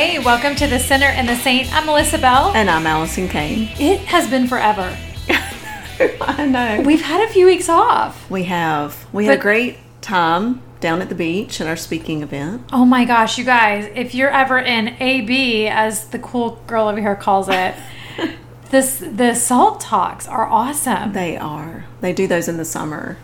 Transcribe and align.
Hey, 0.00 0.18
welcome 0.18 0.54
to 0.56 0.66
the 0.66 0.78
Sinner 0.78 1.04
and 1.04 1.28
the 1.28 1.36
Saint. 1.36 1.70
I'm 1.74 1.84
Melissa 1.84 2.16
Bell. 2.16 2.52
And 2.54 2.70
I'm 2.70 2.86
Allison 2.86 3.28
Kane. 3.28 3.68
It 3.78 4.00
has 4.06 4.30
been 4.30 4.46
forever. 4.48 4.96
I 6.22 6.46
know. 6.46 6.80
We've 6.86 7.02
had 7.02 7.28
a 7.28 7.30
few 7.30 7.44
weeks 7.44 7.68
off. 7.68 8.30
We 8.30 8.44
have. 8.44 9.06
We 9.12 9.26
had 9.26 9.38
a 9.38 9.42
great 9.42 9.76
time 10.00 10.62
down 10.80 11.02
at 11.02 11.10
the 11.10 11.14
beach 11.14 11.60
at 11.60 11.66
our 11.66 11.76
speaking 11.76 12.22
event. 12.22 12.62
Oh 12.72 12.86
my 12.86 13.04
gosh, 13.04 13.36
you 13.36 13.44
guys, 13.44 13.92
if 13.94 14.14
you're 14.14 14.30
ever 14.30 14.58
in 14.58 14.96
AB, 15.00 15.66
as 15.68 16.08
the 16.08 16.18
cool 16.18 16.52
girl 16.66 16.88
over 16.88 16.98
here 16.98 17.14
calls 17.14 17.50
it, 17.50 17.74
this 18.70 19.00
the 19.00 19.34
salt 19.34 19.82
talks 19.82 20.26
are 20.26 20.46
awesome. 20.46 21.12
They 21.12 21.36
are. 21.36 21.84
They 22.00 22.14
do 22.14 22.26
those 22.26 22.48
in 22.48 22.56
the 22.56 22.64
summer. 22.64 23.18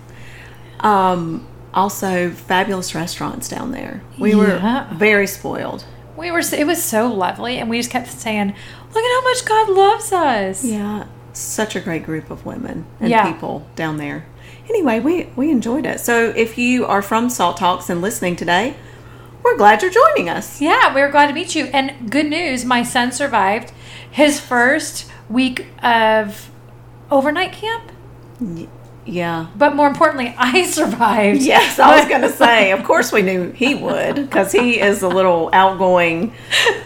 Um, 0.80 1.46
also, 1.72 2.28
fabulous 2.28 2.94
restaurants 2.94 3.48
down 3.48 3.72
there. 3.72 4.02
We 4.18 4.32
Yeah. 4.32 4.90
were 4.90 4.94
very 4.94 5.26
spoiled. 5.26 5.86
We 6.16 6.30
were 6.30 6.40
it 6.40 6.66
was 6.66 6.82
so 6.82 7.12
lovely 7.12 7.58
and 7.58 7.68
we 7.70 7.78
just 7.78 7.90
kept 7.90 8.08
saying, 8.08 8.54
"Look 8.94 9.04
at 9.04 9.10
how 9.10 9.22
much 9.22 9.44
God 9.44 9.68
loves 9.68 10.12
us." 10.12 10.64
Yeah, 10.64 11.04
such 11.32 11.76
a 11.76 11.80
great 11.80 12.04
group 12.04 12.30
of 12.30 12.46
women 12.46 12.86
and 13.00 13.10
Yeah. 13.10 13.30
people 13.32 13.66
down 13.76 13.98
there. 13.98 14.24
Anyway, 14.68 15.00
we 15.00 15.28
we 15.36 15.50
enjoyed 15.50 15.86
it. 15.86 16.00
So 16.00 16.32
if 16.36 16.56
you 16.58 16.86
are 16.86 17.02
from 17.02 17.28
Salt 17.30 17.56
Talks 17.58 17.88
and 17.90 18.00
listening 18.00 18.36
today, 18.36 18.74
we're 19.42 19.56
glad 19.56 19.82
you're 19.82 19.90
joining 19.90 20.28
us. 20.28 20.60
Yeah, 20.60 20.94
we're 20.94 21.10
glad 21.10 21.26
to 21.28 21.32
meet 21.32 21.54
you. 21.54 21.66
And 21.72 22.10
good 22.10 22.26
news, 22.26 22.64
my 22.64 22.82
son 22.82 23.12
survived 23.12 23.72
his 24.10 24.40
first 24.40 25.06
week 25.28 25.66
of 25.82 26.50
overnight 27.10 27.52
camp. 27.52 27.92
Yeah. 29.06 29.46
But 29.56 29.74
more 29.76 29.86
importantly, 29.86 30.34
I 30.38 30.64
survived. 30.64 31.42
Yes, 31.42 31.78
I 31.78 31.96
was 31.98 32.08
going 32.08 32.22
to 32.30 32.32
say. 32.32 32.72
Of 32.72 32.84
course, 32.84 33.12
we 33.12 33.22
knew 33.22 33.52
he 33.52 33.74
would 33.74 34.16
because 34.16 34.52
he 34.52 34.80
is 34.80 35.02
a 35.02 35.08
little 35.08 35.48
outgoing 35.52 36.32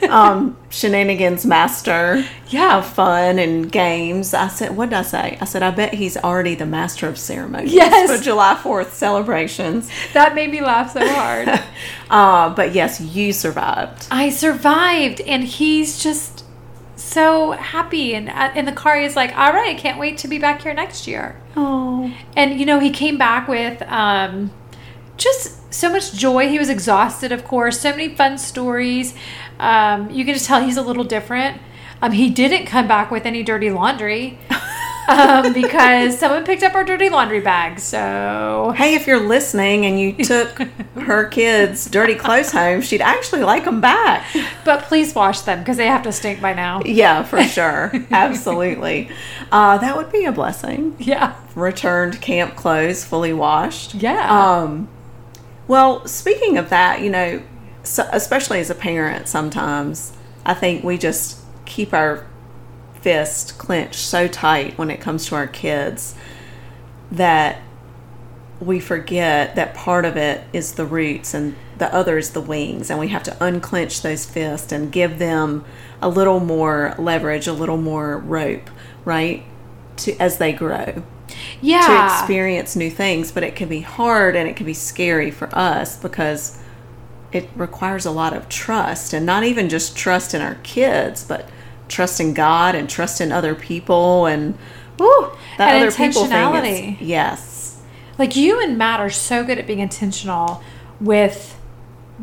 um, 0.08 0.56
shenanigans 0.68 1.44
master 1.46 2.24
Yeah. 2.48 2.78
of 2.78 2.86
fun 2.86 3.38
and 3.38 3.70
games. 3.72 4.34
I 4.34 4.48
said, 4.48 4.76
"What 4.76 4.90
did 4.90 4.98
I 4.98 5.02
say?" 5.02 5.38
I 5.40 5.44
said, 5.44 5.62
"I 5.62 5.70
bet 5.70 5.94
he's 5.94 6.16
already 6.16 6.54
the 6.54 6.66
master 6.66 7.08
of 7.08 7.18
ceremonies 7.18 7.72
Yes. 7.72 8.10
for 8.18 8.22
July 8.22 8.54
Fourth 8.56 8.94
celebrations." 8.94 9.88
That 10.12 10.34
made 10.34 10.50
me 10.50 10.60
laugh 10.60 10.92
so 10.92 11.06
hard. 11.06 11.48
Uh, 12.10 12.52
but 12.52 12.74
yes, 12.74 13.00
you 13.00 13.32
survived. 13.32 14.08
I 14.10 14.30
survived, 14.30 15.20
and 15.20 15.44
he's 15.44 16.02
just 16.02 16.39
so 17.10 17.52
happy. 17.52 18.14
And 18.14 18.28
uh, 18.28 18.52
in 18.54 18.64
the 18.64 18.72
car, 18.72 18.98
he's 18.98 19.16
like, 19.16 19.36
"All 19.36 19.52
right, 19.52 19.76
I 19.76 19.78
can't 19.78 19.98
wait 19.98 20.18
to 20.18 20.28
be 20.28 20.38
back 20.38 20.62
here 20.62 20.74
next 20.74 21.06
year." 21.06 21.40
Oh, 21.56 22.12
And 22.36 22.58
you 22.58 22.66
know, 22.66 22.78
he 22.78 22.90
came 22.90 23.18
back 23.18 23.48
with 23.48 23.82
um, 23.82 24.50
just 25.16 25.72
so 25.72 25.90
much 25.90 26.12
joy. 26.12 26.48
He 26.48 26.58
was 26.58 26.68
exhausted, 26.68 27.32
of 27.32 27.44
course. 27.44 27.80
So 27.80 27.90
many 27.90 28.14
fun 28.14 28.38
stories. 28.38 29.14
Um, 29.58 30.10
you 30.10 30.24
can 30.24 30.34
just 30.34 30.46
tell 30.46 30.62
he's 30.62 30.76
a 30.76 30.82
little 30.82 31.04
different. 31.04 31.60
Um, 32.02 32.12
he 32.12 32.30
didn't 32.30 32.66
come 32.66 32.88
back 32.88 33.10
with 33.10 33.26
any 33.26 33.42
dirty 33.42 33.70
laundry 33.70 34.38
um, 35.08 35.52
because 35.52 36.18
someone 36.18 36.44
picked 36.44 36.62
up 36.62 36.74
our 36.74 36.84
dirty 36.84 37.08
laundry 37.08 37.40
bag. 37.40 37.78
So 37.78 38.72
hey, 38.76 38.94
if 38.94 39.06
you're 39.06 39.26
listening 39.26 39.86
and 39.86 40.00
you 40.00 40.24
took 40.24 40.58
her 40.96 41.26
kids' 41.26 41.88
dirty 41.88 42.14
clothes 42.14 42.52
home, 42.52 42.80
she'd 42.80 43.00
actually 43.00 43.42
like 43.42 43.64
them 43.64 43.80
back. 43.80 44.26
But 44.64 44.82
please 44.82 45.14
wash 45.14 45.40
them 45.40 45.60
because 45.60 45.76
they 45.76 45.86
have 45.86 46.02
to 46.04 46.12
stink 46.12 46.40
by 46.40 46.52
now. 46.54 46.82
Yeah, 46.84 47.22
for 47.22 47.42
sure, 47.42 47.92
absolutely. 48.10 49.10
Uh, 49.50 49.78
that 49.78 49.96
would 49.96 50.12
be 50.12 50.24
a 50.24 50.32
blessing. 50.32 50.96
Yeah. 50.98 51.34
returned 51.54 52.20
camp 52.20 52.56
clothes 52.56 53.04
fully 53.04 53.32
washed. 53.32 53.94
Yeah. 53.94 54.28
Um, 54.30 54.88
well, 55.66 56.06
speaking 56.06 56.58
of 56.58 56.68
that, 56.70 57.00
you 57.00 57.10
know, 57.10 57.42
so, 57.82 58.08
especially 58.12 58.60
as 58.60 58.70
a 58.70 58.74
parent, 58.74 59.28
sometimes 59.28 60.12
I 60.44 60.54
think 60.54 60.84
we 60.84 60.98
just 60.98 61.38
keep 61.64 61.92
our 61.94 62.26
fist 63.02 63.58
clenched 63.58 64.00
so 64.00 64.28
tight 64.28 64.76
when 64.78 64.90
it 64.90 65.00
comes 65.00 65.26
to 65.26 65.34
our 65.34 65.46
kids 65.46 66.14
that 67.10 67.60
we 68.60 68.78
forget 68.78 69.56
that 69.56 69.74
part 69.74 70.04
of 70.04 70.16
it 70.16 70.42
is 70.52 70.74
the 70.74 70.84
roots 70.84 71.32
and 71.32 71.56
the 71.78 71.92
other 71.94 72.18
is 72.18 72.30
the 72.30 72.40
wings, 72.42 72.90
and 72.90 73.00
we 73.00 73.08
have 73.08 73.22
to 73.22 73.36
unclench 73.42 74.02
those 74.02 74.26
fists 74.26 74.70
and 74.70 74.92
give 74.92 75.18
them 75.18 75.64
a 76.02 76.08
little 76.08 76.40
more 76.40 76.94
leverage, 76.98 77.46
a 77.46 77.52
little 77.54 77.78
more 77.78 78.18
rope, 78.18 78.68
right? 79.04 79.44
To 79.96 80.14
as 80.18 80.38
they 80.38 80.52
grow 80.52 81.02
yeah. 81.60 81.86
to 81.86 82.22
experience 82.22 82.76
new 82.76 82.90
things, 82.90 83.32
but 83.32 83.42
it 83.42 83.56
can 83.56 83.68
be 83.68 83.80
hard 83.80 84.36
and 84.36 84.48
it 84.48 84.56
can 84.56 84.66
be 84.66 84.74
scary 84.74 85.30
for 85.30 85.48
us 85.56 85.96
because 85.96 86.58
it 87.32 87.48
requires 87.54 88.06
a 88.06 88.10
lot 88.10 88.34
of 88.34 88.48
trust 88.48 89.12
and 89.12 89.24
not 89.24 89.44
even 89.44 89.68
just 89.68 89.96
trust 89.96 90.34
in 90.34 90.40
our 90.40 90.56
kids, 90.56 91.24
but 91.24 91.48
trust 91.90 92.20
in 92.20 92.32
God 92.32 92.74
and 92.74 92.88
trust 92.88 93.20
in 93.20 93.30
other 93.32 93.54
people 93.54 94.26
and 94.26 94.56
whew, 94.96 95.30
that 95.58 95.74
And 95.74 95.82
other 95.84 95.92
people 95.94 96.24
thing. 96.24 96.32
intentionality. 96.32 97.00
Is, 97.02 97.06
yes. 97.06 97.82
Like 98.18 98.36
you 98.36 98.60
and 98.62 98.78
Matt 98.78 99.00
are 99.00 99.10
so 99.10 99.44
good 99.44 99.58
at 99.58 99.66
being 99.66 99.80
intentional 99.80 100.62
with 101.00 101.58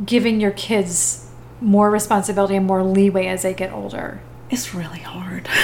giving 0.05 0.39
your 0.39 0.51
kids 0.51 1.29
more 1.59 1.89
responsibility 1.89 2.55
and 2.55 2.65
more 2.65 2.83
leeway 2.83 3.25
as 3.27 3.41
they 3.41 3.53
get 3.53 3.71
older. 3.73 4.21
It's 4.49 4.73
really 4.73 4.99
hard. 4.99 5.47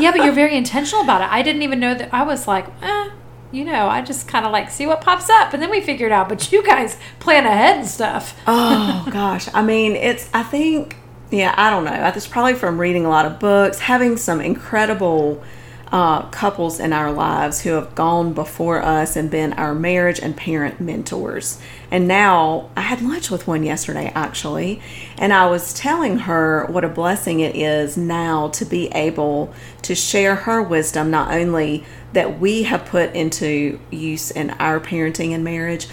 Yeah, 0.00 0.12
but 0.12 0.22
you're 0.22 0.32
very 0.34 0.56
intentional 0.64 1.02
about 1.02 1.22
it. 1.22 1.28
I 1.32 1.42
didn't 1.42 1.62
even 1.62 1.80
know 1.80 1.92
that. 1.92 2.14
I 2.14 2.22
was 2.22 2.46
like, 2.46 2.66
eh, 2.82 3.10
you 3.50 3.64
know, 3.64 3.88
I 3.88 4.00
just 4.00 4.28
kind 4.28 4.46
of 4.46 4.52
like 4.52 4.70
see 4.70 4.86
what 4.86 5.00
pops 5.00 5.28
up, 5.28 5.52
and 5.52 5.60
then 5.60 5.70
we 5.70 5.80
figure 5.80 6.06
it 6.06 6.12
out. 6.12 6.28
But 6.28 6.52
you 6.52 6.62
guys 6.64 6.96
plan 7.18 7.46
ahead 7.46 7.78
and 7.78 7.86
stuff. 7.86 8.38
oh 8.46 9.08
gosh 9.12 9.48
i 9.54 9.60
mean 9.62 9.96
it's 9.96 10.28
i 10.32 10.44
think 10.44 10.96
yeah 11.30 11.54
i 11.56 11.70
don't 11.70 11.84
know. 11.84 12.12
It's 12.14 12.26
probably 12.26 12.54
from 12.54 12.78
reading 12.78 13.04
a 13.04 13.08
lot 13.08 13.26
of 13.26 13.38
books 13.38 13.78
having 13.78 14.16
some 14.16 14.40
incredible 14.40 15.42
uh, 15.90 16.28
couples 16.28 16.80
in 16.80 16.92
our 16.92 17.10
lives 17.10 17.62
who 17.62 17.70
have 17.70 17.94
gone 17.94 18.34
before 18.34 18.82
us 18.82 19.16
and 19.16 19.30
been 19.30 19.54
our 19.54 19.74
marriage 19.74 20.20
and 20.20 20.36
parent 20.36 20.80
mentors. 20.80 21.58
And 21.90 22.06
now 22.06 22.68
i 22.76 22.82
had 22.82 23.00
lunch 23.00 23.30
with 23.30 23.46
one 23.46 23.62
yesterday 23.62 24.12
actually 24.14 24.82
and 25.16 25.32
i 25.32 25.46
was 25.46 25.72
telling 25.72 26.18
her 26.20 26.66
what 26.66 26.84
a 26.84 26.88
blessing 26.88 27.40
it 27.40 27.56
is 27.56 27.96
now 27.96 28.48
to 28.48 28.64
be 28.64 28.88
able 28.88 29.54
to 29.82 29.94
share 29.94 30.34
her 30.34 30.62
wisdom 30.62 31.10
not 31.10 31.32
only 31.32 31.84
that 32.12 32.38
we 32.38 32.64
have 32.64 32.84
put 32.84 33.14
into 33.14 33.78
use 33.90 34.30
in 34.30 34.50
our 34.50 34.80
parenting 34.80 35.32
and 35.32 35.44
marriage 35.44 35.88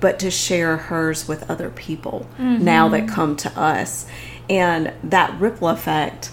but 0.00 0.18
to 0.18 0.30
share 0.30 0.76
hers 0.76 1.26
with 1.26 1.50
other 1.50 1.70
people 1.70 2.26
now 2.38 2.88
that 2.90 3.08
come 3.08 3.36
to 3.36 3.58
us. 3.58 4.06
And 4.48 4.92
that 5.02 5.38
ripple 5.40 5.68
effect, 5.68 6.30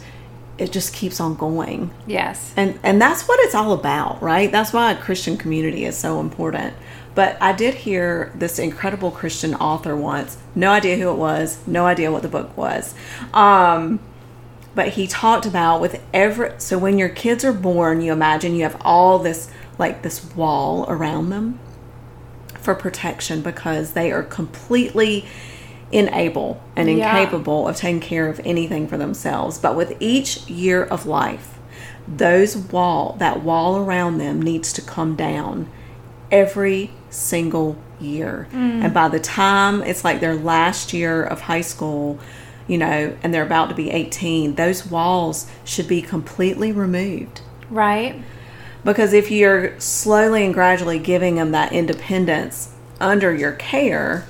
it 0.58 0.72
just 0.72 0.94
keeps 0.94 1.20
on 1.20 1.36
going. 1.36 1.92
Yes. 2.06 2.54
And 2.58 2.80
and 2.84 3.02
that's 3.02 3.28
what 3.28 3.40
it's 3.42 3.56
all 3.56 3.74
about, 3.74 4.22
right? 4.22 4.52
That's 4.52 4.74
why 4.74 4.92
a 4.92 4.98
Christian 4.98 5.38
community 5.38 5.86
is 5.86 5.98
so 5.98 6.20
important. 6.20 6.74
But 7.14 7.38
I 7.42 7.52
did 7.52 7.74
hear 7.74 8.32
this 8.36 8.58
incredible 8.60 9.12
Christian 9.12 9.56
author 9.56 9.96
once. 9.96 10.38
No 10.56 10.72
idea 10.72 10.98
who 10.98 11.10
it 11.10 11.18
was, 11.18 11.66
no 11.68 11.86
idea 11.86 12.12
what 12.12 12.22
the 12.22 12.30
book 12.30 12.56
was. 12.56 12.94
Um 13.34 14.00
but 14.74 14.90
he 14.90 15.06
talked 15.06 15.46
about 15.46 15.82
with 15.82 16.02
every 16.14 16.52
so 16.58 16.78
when 16.78 16.98
your 16.98 17.10
kids 17.10 17.44
are 17.44 17.54
born, 17.54 18.02
you 18.02 18.12
imagine 18.14 18.56
you 18.56 18.64
have 18.64 18.80
all 18.82 19.20
this 19.20 19.50
like 19.78 20.02
this 20.02 20.24
wall 20.36 20.86
around 20.88 21.30
them 21.30 21.60
for 22.60 22.76
protection 22.76 23.42
because 23.42 23.94
they 23.94 24.12
are 24.12 24.24
completely 24.24 25.26
unable 25.94 26.62
and 26.76 26.90
Yeah. 26.90 27.18
incapable 27.18 27.68
of 27.68 27.76
taking 27.76 28.00
care 28.00 28.28
of 28.28 28.40
anything 28.46 28.88
for 28.88 28.98
themselves. 28.98 29.58
But 29.58 29.76
with 29.76 29.96
each 30.00 30.48
year 30.50 30.84
of 30.84 31.06
life, 31.06 31.60
those 32.08 32.58
wall 32.58 33.16
that 33.20 33.44
wall 33.44 33.78
around 33.78 34.18
them 34.18 34.42
needs 34.42 34.74
to 34.74 34.82
come 34.82 35.16
down 35.16 35.68
every 36.32 36.92
single 37.10 37.76
year. 38.00 38.48
Mm. 38.54 38.86
And 38.86 38.94
by 38.94 39.08
the 39.08 39.20
time 39.20 39.82
it's 39.84 40.04
like 40.04 40.20
their 40.20 40.36
last 40.36 40.94
year 40.94 41.22
of 41.24 41.42
high 41.42 41.62
school, 41.62 42.20
you 42.68 42.78
know, 42.78 43.14
and 43.22 43.34
they're 43.34 43.44
about 43.44 43.70
to 43.70 43.76
be 43.76 43.92
18, 43.92 44.56
those 44.56 44.88
walls 44.88 45.48
should 45.66 45.88
be 45.88 46.02
completely 46.02 46.72
removed. 46.72 47.42
Right. 47.70 48.16
Because 48.84 49.14
if 49.14 49.30
you're 49.30 49.80
slowly 49.80 50.44
and 50.44 50.54
gradually 50.54 50.98
giving 51.00 51.36
them 51.36 51.52
that 51.52 51.72
independence 51.72 52.70
under 53.00 53.34
your 53.34 53.52
care, 53.52 54.26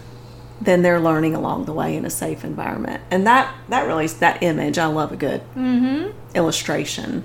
then 0.62 0.84
they're 0.84 1.00
learning 1.00 1.36
along 1.36 1.66
the 1.66 1.74
way 1.74 1.96
in 1.96 2.06
a 2.06 2.10
safe 2.10 2.46
environment. 2.46 3.02
And 3.10 3.26
that 3.26 3.54
that 3.70 3.88
really 3.88 4.08
that 4.08 4.44
image, 4.44 4.78
I 4.78 4.86
love 4.86 5.12
a 5.12 5.18
good 5.18 5.42
mm-hmm. 5.56 6.12
illustration. 6.36 7.24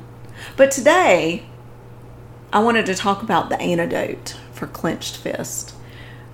But 0.56 0.70
today, 0.70 1.44
I 2.52 2.60
wanted 2.60 2.86
to 2.86 2.94
talk 2.94 3.22
about 3.22 3.50
the 3.50 3.60
antidote 3.60 4.36
for 4.52 4.66
clenched 4.66 5.18
fist. 5.18 5.74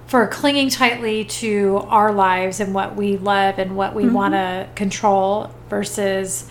For 0.06 0.26
clinging 0.26 0.68
tightly 0.68 1.24
to 1.24 1.84
our 1.88 2.12
lives 2.12 2.60
and 2.60 2.74
what 2.74 2.96
we 2.96 3.16
love 3.16 3.58
and 3.58 3.76
what 3.76 3.94
we 3.94 4.04
mm-hmm. 4.04 4.12
want 4.12 4.34
to 4.34 4.68
control 4.74 5.50
versus 5.68 6.48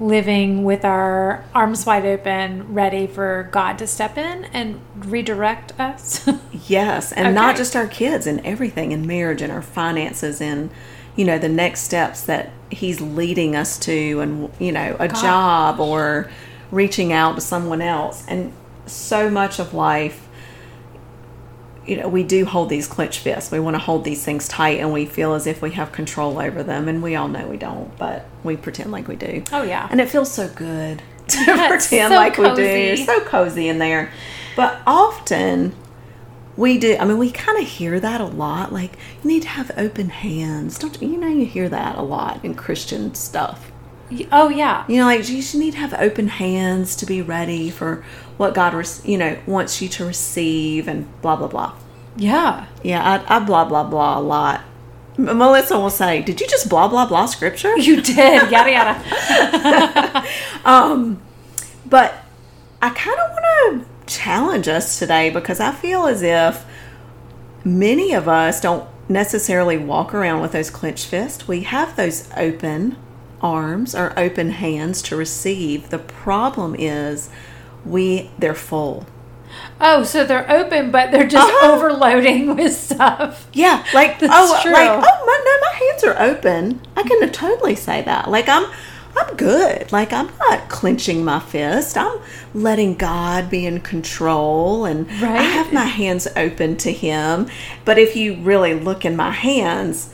living 0.00 0.64
with 0.64 0.84
our 0.84 1.44
arms 1.54 1.86
wide 1.86 2.06
open, 2.06 2.72
ready 2.72 3.06
for 3.06 3.48
God 3.52 3.78
to 3.78 3.86
step 3.86 4.18
in 4.18 4.46
and 4.46 4.80
redirect 4.96 5.78
us. 5.78 6.28
Yes, 6.66 7.10
and 7.12 7.34
not 7.34 7.56
just 7.56 7.74
our 7.74 7.88
kids 7.88 8.26
and 8.26 8.44
everything 8.46 8.92
in 8.92 9.04
marriage 9.06 9.42
and 9.42 9.50
our 9.50 9.62
finances 9.62 10.40
and 10.40 10.70
you 11.16 11.24
know, 11.24 11.38
the 11.38 11.48
next 11.48 11.82
steps 11.82 12.22
that 12.22 12.50
He's 12.70 13.00
leading 13.00 13.56
us 13.56 13.78
to, 13.80 14.20
and, 14.20 14.50
you 14.58 14.72
know, 14.72 14.96
a 14.98 15.06
job 15.08 15.80
or 15.80 16.30
reaching 16.70 17.12
out 17.12 17.34
to 17.34 17.40
someone 17.40 17.82
else. 17.82 18.24
And 18.26 18.52
so 18.86 19.28
much 19.28 19.58
of 19.58 19.74
life, 19.74 20.28
you 21.90 21.96
know, 21.96 22.08
we 22.08 22.22
do 22.22 22.44
hold 22.44 22.68
these 22.68 22.86
clenched 22.86 23.18
fists. 23.18 23.50
We 23.50 23.58
want 23.58 23.74
to 23.74 23.80
hold 23.80 24.04
these 24.04 24.24
things 24.24 24.46
tight 24.46 24.78
and 24.78 24.92
we 24.92 25.06
feel 25.06 25.34
as 25.34 25.48
if 25.48 25.60
we 25.60 25.72
have 25.72 25.90
control 25.90 26.38
over 26.38 26.62
them. 26.62 26.86
And 26.86 27.02
we 27.02 27.16
all 27.16 27.26
know 27.26 27.48
we 27.48 27.56
don't, 27.56 27.98
but 27.98 28.26
we 28.44 28.56
pretend 28.56 28.92
like 28.92 29.08
we 29.08 29.16
do. 29.16 29.42
Oh, 29.52 29.64
yeah. 29.64 29.88
And 29.90 30.00
it 30.00 30.08
feels 30.08 30.30
so 30.30 30.48
good 30.48 31.02
to 31.26 31.38
Yeah, 31.44 31.68
pretend 31.68 32.12
so 32.12 32.16
like 32.16 32.38
we 32.38 32.54
do. 32.54 32.62
It's 32.62 33.06
so 33.06 33.20
cozy 33.24 33.66
in 33.66 33.78
there. 33.78 34.12
But 34.54 34.80
often 34.86 35.74
we 36.56 36.78
do, 36.78 36.96
I 36.96 37.04
mean, 37.04 37.18
we 37.18 37.32
kind 37.32 37.60
of 37.60 37.66
hear 37.66 37.98
that 37.98 38.20
a 38.20 38.26
lot. 38.26 38.72
Like, 38.72 38.92
you 39.24 39.28
need 39.28 39.42
to 39.42 39.48
have 39.48 39.72
open 39.76 40.10
hands. 40.10 40.78
Don't 40.78 41.02
you? 41.02 41.08
You 41.08 41.16
know, 41.16 41.26
you 41.26 41.44
hear 41.44 41.68
that 41.68 41.98
a 41.98 42.02
lot 42.02 42.44
in 42.44 42.54
Christian 42.54 43.16
stuff. 43.16 43.72
Oh, 44.30 44.48
yeah. 44.48 44.84
You 44.86 44.98
know, 44.98 45.06
like 45.06 45.28
you 45.28 45.42
should 45.42 45.58
need 45.58 45.72
to 45.72 45.78
have 45.78 45.94
open 45.94 46.28
hands 46.28 46.94
to 46.96 47.06
be 47.06 47.20
ready 47.20 47.68
for 47.68 48.04
what 48.40 48.54
God, 48.54 48.72
you 49.04 49.18
know, 49.18 49.36
wants 49.44 49.82
you 49.82 49.88
to 49.90 50.06
receive, 50.06 50.88
and 50.88 51.06
blah 51.20 51.36
blah 51.36 51.48
blah. 51.48 51.74
Yeah. 52.16 52.64
Yeah, 52.82 53.22
I, 53.28 53.36
I 53.36 53.38
blah 53.38 53.66
blah 53.66 53.84
blah 53.84 54.18
a 54.18 54.22
lot. 54.22 54.62
M- 55.18 55.36
Melissa 55.36 55.78
will 55.78 55.90
say, 55.90 56.22
"Did 56.22 56.40
you 56.40 56.48
just 56.48 56.70
blah 56.70 56.88
blah 56.88 57.04
blah 57.04 57.26
scripture?" 57.26 57.76
You 57.76 58.00
did. 58.00 58.50
Yada, 58.50 58.70
yada. 58.70 60.26
Um, 60.64 61.20
but 61.84 62.24
I 62.80 62.88
kind 62.88 63.18
of 63.18 63.30
want 63.30 63.86
to 64.06 64.10
challenge 64.10 64.68
us 64.68 64.98
today 64.98 65.28
because 65.28 65.60
I 65.60 65.72
feel 65.72 66.06
as 66.06 66.22
if 66.22 66.64
many 67.62 68.14
of 68.14 68.26
us 68.26 68.62
don't 68.62 68.88
necessarily 69.06 69.76
walk 69.76 70.14
around 70.14 70.40
with 70.40 70.52
those 70.52 70.70
clenched 70.70 71.06
fists. 71.06 71.46
We 71.46 71.64
have 71.64 71.94
those 71.94 72.26
open 72.38 72.96
arms 73.42 73.94
or 73.94 74.18
open 74.18 74.50
hands 74.50 75.02
to 75.02 75.16
receive. 75.16 75.90
The 75.90 75.98
problem 75.98 76.74
is 76.78 77.28
we 77.84 78.30
they're 78.38 78.54
full. 78.54 79.06
Oh, 79.80 80.04
so 80.04 80.24
they're 80.24 80.48
open, 80.50 80.90
but 80.90 81.10
they're 81.10 81.26
just 81.26 81.48
Uh-huh. 81.52 81.72
overloading 81.74 82.54
with 82.56 82.72
stuff. 82.74 83.48
Yeah, 83.52 83.84
like 83.92 84.18
That's 84.20 84.32
oh, 84.34 84.58
true. 84.62 84.72
like 84.72 84.88
oh 84.88 85.00
my 85.00 85.40
no, 85.44 85.68
my 85.68 85.86
hands 85.86 86.04
are 86.04 86.20
open. 86.22 86.80
I 86.96 87.02
can 87.02 87.30
totally 87.32 87.74
say 87.74 88.02
that. 88.02 88.30
Like 88.30 88.48
I'm, 88.48 88.70
I'm 89.16 89.34
good. 89.36 89.90
Like 89.90 90.12
I'm 90.12 90.30
not 90.38 90.68
clenching 90.68 91.24
my 91.24 91.40
fist. 91.40 91.96
I'm 91.98 92.20
letting 92.54 92.94
God 92.94 93.50
be 93.50 93.66
in 93.66 93.80
control, 93.80 94.84
and 94.84 95.10
I 95.10 95.42
have 95.42 95.72
my 95.72 95.84
hands 95.86 96.28
open 96.36 96.76
to 96.78 96.92
Him. 96.92 97.48
But 97.84 97.98
if 97.98 98.14
you 98.14 98.36
really 98.36 98.74
look 98.74 99.04
in 99.04 99.16
my 99.16 99.30
hands, 99.32 100.10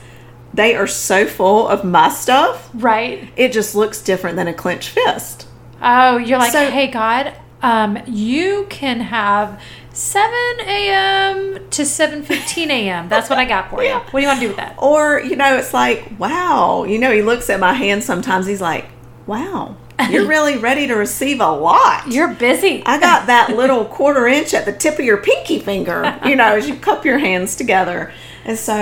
they 0.53 0.73
are 0.75 0.87
so 0.87 1.27
full 1.27 1.67
of 1.67 1.83
my 1.83 2.09
stuff. 2.09 2.69
Right. 2.73 3.29
It 3.35 3.51
just 3.51 3.75
looks 3.75 4.01
different 4.01 4.35
than 4.37 4.47
a 4.47 4.53
clenched 4.53 4.89
fist. 4.89 5.47
Oh, 5.79 6.17
you're 6.17 6.39
like, 6.39 6.51
So- 6.53 6.71
hey, 6.71 6.87
God, 6.87 7.33
um, 7.67 7.99
you 8.07 8.65
can 8.69 9.01
have 9.01 9.61
7 9.91 10.31
a.m. 10.61 11.55
to 11.69 11.81
7.15 11.81 12.67
a.m. 12.67 13.09
That's 13.09 13.29
what 13.29 13.37
I 13.37 13.43
got 13.43 13.69
for 13.69 13.81
you. 13.81 13.89
Yeah. 13.89 13.99
What 13.99 14.11
do 14.13 14.21
you 14.21 14.27
want 14.27 14.39
to 14.39 14.45
do 14.45 14.47
with 14.47 14.57
that? 14.57 14.75
Or, 14.77 15.19
you 15.19 15.35
know, 15.35 15.57
it's 15.57 15.73
like, 15.73 16.17
wow. 16.17 16.85
You 16.85 16.97
know, 16.97 17.11
he 17.11 17.21
looks 17.21 17.49
at 17.49 17.59
my 17.59 17.73
hands 17.73 18.05
sometimes. 18.05 18.45
He's 18.47 18.61
like, 18.61 18.85
wow, 19.25 19.75
you're 20.09 20.27
really 20.29 20.57
ready 20.57 20.87
to 20.87 20.93
receive 20.93 21.41
a 21.41 21.51
lot. 21.51 22.07
You're 22.07 22.33
busy. 22.33 22.83
I 22.85 23.01
got 23.01 23.27
that 23.27 23.49
little 23.57 23.83
quarter 23.83 24.27
inch 24.27 24.53
at 24.53 24.63
the 24.63 24.71
tip 24.71 24.97
of 24.97 25.03
your 25.03 25.17
pinky 25.17 25.59
finger, 25.59 26.17
you 26.25 26.37
know, 26.37 26.55
as 26.55 26.69
you 26.69 26.75
cup 26.79 27.03
your 27.03 27.17
hands 27.17 27.57
together. 27.57 28.13
And 28.45 28.57
so 28.57 28.73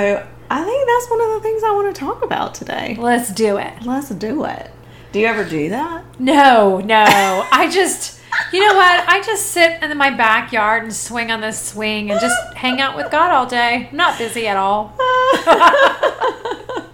I 0.51 0.63
think 0.63 0.87
that's 0.87 1.09
one 1.09 1.21
of 1.21 1.29
the 1.33 1.39
things 1.39 1.63
I 1.63 1.71
want 1.71 1.95
to 1.95 1.99
talk 1.99 2.23
about 2.23 2.53
today. 2.53 2.97
Let's 2.99 3.33
do 3.33 3.57
it. 3.57 3.81
Let's 3.83 4.09
do 4.09 4.45
it. 4.45 4.69
Do 5.11 5.21
you 5.21 5.25
ever 5.25 5.43
do 5.43 5.69
that? 5.69 6.19
No, 6.19 6.79
no. 6.81 7.47
I 7.51 7.71
just, 7.71 8.14
you 8.53 8.59
know 8.67 8.75
what? 8.75 9.07
I 9.07 9.21
just 9.25 9.47
sit 9.47 9.81
in 9.83 9.97
my 9.97 10.09
backyard 10.11 10.83
and 10.83 10.93
swing 10.93 11.31
on 11.31 11.41
this 11.41 11.61
swing 11.61 12.11
and 12.11 12.19
just 12.19 12.35
hang 12.55 12.79
out 12.81 12.95
with 12.95 13.11
God 13.11 13.31
all 13.31 13.45
day. 13.45 13.87
I'm 13.91 13.97
not 13.97 14.17
busy 14.17 14.47
at 14.47 14.57
all. 14.57 14.95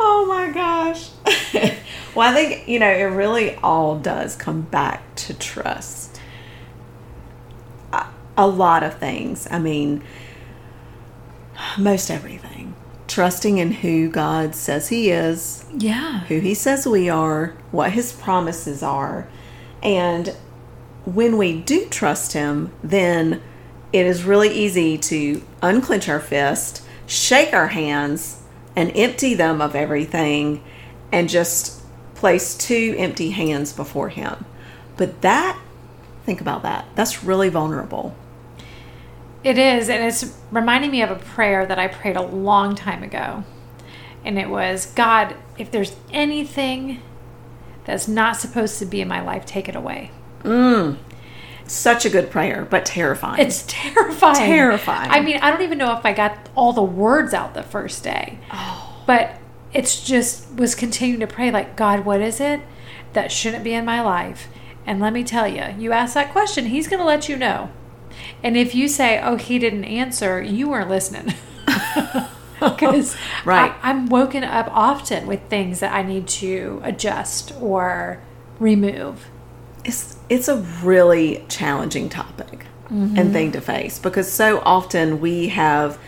Oh 0.00 0.26
my 0.26 0.50
gosh. 0.52 1.10
well, 2.14 2.30
I 2.30 2.34
think, 2.34 2.68
you 2.68 2.78
know, 2.78 2.88
it 2.90 3.02
really 3.04 3.56
all 3.56 3.98
does 3.98 4.36
come 4.36 4.62
back 4.62 5.02
to 5.16 5.34
trust. 5.34 6.20
A, 7.92 8.06
a 8.36 8.46
lot 8.46 8.82
of 8.84 8.96
things. 8.98 9.48
I 9.50 9.58
mean, 9.58 10.02
most 11.78 12.10
everything. 12.10 12.74
Trusting 13.08 13.58
in 13.58 13.72
who 13.72 14.08
God 14.08 14.54
says 14.54 14.88
He 14.88 15.10
is, 15.10 15.64
Yeah. 15.76 16.20
who 16.20 16.38
He 16.40 16.54
says 16.54 16.86
we 16.86 17.08
are, 17.08 17.56
what 17.72 17.92
His 17.92 18.12
promises 18.12 18.82
are. 18.82 19.28
And 19.82 20.34
when 21.04 21.36
we 21.36 21.60
do 21.60 21.86
trust 21.86 22.32
Him, 22.32 22.72
then 22.82 23.42
it 23.92 24.06
is 24.06 24.24
really 24.24 24.50
easy 24.50 24.98
to 24.98 25.42
unclench 25.62 26.08
our 26.08 26.20
fist, 26.20 26.82
shake 27.06 27.54
our 27.54 27.68
hands, 27.68 28.42
and 28.76 28.92
empty 28.94 29.34
them 29.34 29.60
of 29.60 29.74
everything, 29.74 30.62
and 31.10 31.28
just 31.28 31.80
place 32.14 32.56
two 32.56 32.94
empty 32.98 33.30
hands 33.30 33.72
before 33.72 34.10
Him. 34.10 34.44
But 34.96 35.22
that, 35.22 35.58
think 36.24 36.40
about 36.40 36.62
that, 36.62 36.86
that's 36.94 37.24
really 37.24 37.48
vulnerable. 37.48 38.14
It 39.44 39.56
is, 39.56 39.88
and 39.88 40.04
it's 40.04 40.34
reminding 40.50 40.90
me 40.90 41.00
of 41.00 41.10
a 41.10 41.16
prayer 41.16 41.64
that 41.64 41.78
I 41.78 41.86
prayed 41.86 42.16
a 42.16 42.22
long 42.22 42.74
time 42.74 43.02
ago. 43.02 43.44
And 44.24 44.38
it 44.38 44.50
was 44.50 44.86
God, 44.86 45.36
if 45.56 45.70
there's 45.70 45.94
anything 46.12 47.00
that's 47.88 48.06
not 48.06 48.36
supposed 48.36 48.78
to 48.80 48.84
be 48.84 49.00
in 49.00 49.08
my 49.08 49.22
life, 49.22 49.46
take 49.46 49.66
it 49.66 49.74
away. 49.74 50.10
Mm. 50.42 50.98
Such 51.66 52.04
a 52.04 52.10
good 52.10 52.30
prayer, 52.30 52.66
but 52.68 52.84
terrifying. 52.84 53.40
It's 53.40 53.64
terrifying. 53.66 54.36
Terrifying. 54.36 55.10
I 55.10 55.20
mean, 55.20 55.38
I 55.38 55.50
don't 55.50 55.62
even 55.62 55.78
know 55.78 55.96
if 55.96 56.04
I 56.04 56.12
got 56.12 56.50
all 56.54 56.74
the 56.74 56.82
words 56.82 57.32
out 57.32 57.54
the 57.54 57.62
first 57.62 58.04
day. 58.04 58.38
Oh. 58.52 59.02
But 59.06 59.40
it's 59.72 60.04
just 60.04 60.52
was 60.54 60.74
continuing 60.74 61.20
to 61.20 61.26
pray 61.26 61.50
like, 61.50 61.76
God, 61.76 62.04
what 62.04 62.20
is 62.20 62.40
it 62.40 62.60
that 63.14 63.32
shouldn't 63.32 63.64
be 63.64 63.72
in 63.72 63.86
my 63.86 64.02
life? 64.02 64.48
And 64.84 65.00
let 65.00 65.14
me 65.14 65.24
tell 65.24 65.48
you, 65.48 65.64
you 65.78 65.92
ask 65.92 66.12
that 66.12 66.30
question, 66.30 66.66
he's 66.66 66.88
going 66.88 67.00
to 67.00 67.06
let 67.06 67.26
you 67.26 67.36
know. 67.36 67.70
And 68.42 68.54
if 68.54 68.74
you 68.74 68.86
say, 68.86 69.18
"Oh, 69.18 69.36
he 69.36 69.58
didn't 69.58 69.84
answer," 69.84 70.42
you 70.42 70.68
weren't 70.68 70.90
listening. 70.90 71.34
Because 72.76 73.16
Right. 73.44 73.72
I'm 73.82 74.06
woken 74.06 74.44
up 74.44 74.68
often 74.72 75.26
with 75.26 75.40
things 75.48 75.80
that 75.80 75.92
I 75.92 76.02
need 76.02 76.26
to 76.28 76.80
adjust 76.84 77.52
or 77.60 78.20
remove. 78.58 79.26
it's 79.84 80.16
it's 80.28 80.48
a 80.48 80.56
really 80.82 81.44
challenging 81.48 82.08
topic 82.08 82.66
and 82.90 83.32
thing 83.34 83.52
to 83.52 83.60
face 83.60 83.98
because 83.98 84.30
so 84.32 84.60
often 84.64 85.20
we 85.20 85.48
have 85.48 85.98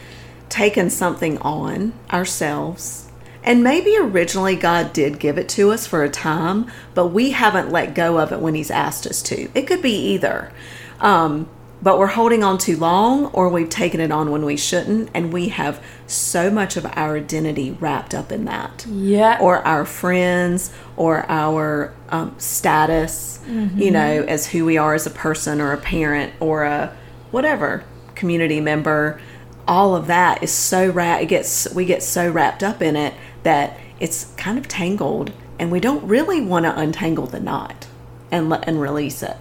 taken 0.49 0.89
something 0.89 1.37
on 1.39 1.93
ourselves 2.11 3.09
and 3.45 3.63
maybe 3.63 3.97
originally 3.99 4.57
God 4.57 4.93
did 4.95 5.19
give 5.19 5.37
it 5.39 5.49
to 5.51 5.71
us 5.73 5.87
for 5.87 6.03
a 6.03 6.11
time, 6.11 6.71
but 6.95 7.09
we 7.09 7.31
haven't 7.31 7.71
let 7.71 7.95
go 7.95 8.19
of 8.19 8.33
it 8.33 8.41
when 8.41 8.55
He's 8.55 8.71
asked 8.71 9.07
us 9.07 9.23
to. 9.25 9.49
It 9.55 9.67
could 9.67 9.81
be 9.83 9.95
either. 10.13 10.53
Um, 11.01 11.49
but 11.83 11.99
we're 11.99 12.07
holding 12.09 12.45
on 12.45 12.59
too 12.59 12.77
long, 12.77 13.27
or 13.27 13.49
we've 13.49 13.71
taken 13.71 14.01
it 14.01 14.13
on 14.13 14.31
when 14.31 14.45
we 14.45 14.57
shouldn't, 14.57 15.09
and 15.15 15.33
we 15.33 15.49
have 15.49 15.83
so 16.07 16.51
much 16.51 16.77
of 16.77 16.85
our 16.95 17.17
identity 17.17 17.71
wrapped 17.81 18.15
up 18.15 18.31
in 18.31 18.45
that 18.45 18.85
Yeah. 18.87 19.39
or 19.41 19.67
our 19.67 19.85
friends 19.85 20.73
or 20.97 21.25
our 21.31 21.95
um, 22.11 22.35
status, 22.39 23.41
you 23.77 23.91
know, 23.91 24.25
as 24.29 24.49
who 24.49 24.65
we 24.65 24.77
are 24.77 24.95
as 24.95 25.07
a 25.07 25.11
person 25.11 25.61
or 25.61 25.73
a 25.73 25.79
parent 25.79 26.33
or 26.41 26.65
a 26.65 26.95
whatever 27.31 27.85
community 28.15 28.61
member. 28.61 29.21
All 29.67 29.95
of 29.97 30.07
that 30.09 30.43
is 30.43 30.51
so 30.53 30.91
wrapped. 30.91 31.23
It 31.23 31.27
gets 31.27 31.73
we 31.75 31.85
get 31.85 32.03
so 32.03 32.31
wrapped 32.31 32.63
up 32.63 32.83
in 32.83 32.97
it 32.97 33.15
that 33.45 33.79
it's 34.01 34.25
kind 34.37 34.59
of 34.59 34.67
tangled, 34.69 35.33
and 35.59 35.71
we 35.71 35.81
don't 35.81 36.05
really 36.07 36.41
want 36.41 36.65
to 36.65 36.79
untangle 36.79 37.27
the 37.27 37.41
knot 37.41 37.87
and 38.31 38.49
let 38.51 38.67
and 38.69 38.81
release 38.81 39.23
it. 39.23 39.37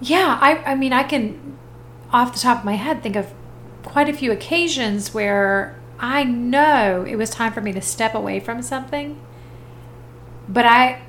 Yeah, 0.00 0.38
I, 0.40 0.56
I 0.64 0.74
mean, 0.74 0.92
I 0.92 1.02
can, 1.02 1.58
off 2.12 2.32
the 2.32 2.38
top 2.38 2.60
of 2.60 2.64
my 2.64 2.74
head, 2.74 3.02
think 3.02 3.16
of 3.16 3.32
quite 3.82 4.08
a 4.08 4.12
few 4.12 4.32
occasions 4.32 5.12
where 5.12 5.78
I 5.98 6.24
know 6.24 7.04
it 7.06 7.16
was 7.16 7.30
time 7.30 7.52
for 7.52 7.60
me 7.60 7.72
to 7.72 7.82
step 7.82 8.14
away 8.14 8.40
from 8.40 8.62
something, 8.62 9.20
but 10.48 10.64
I, 10.64 11.02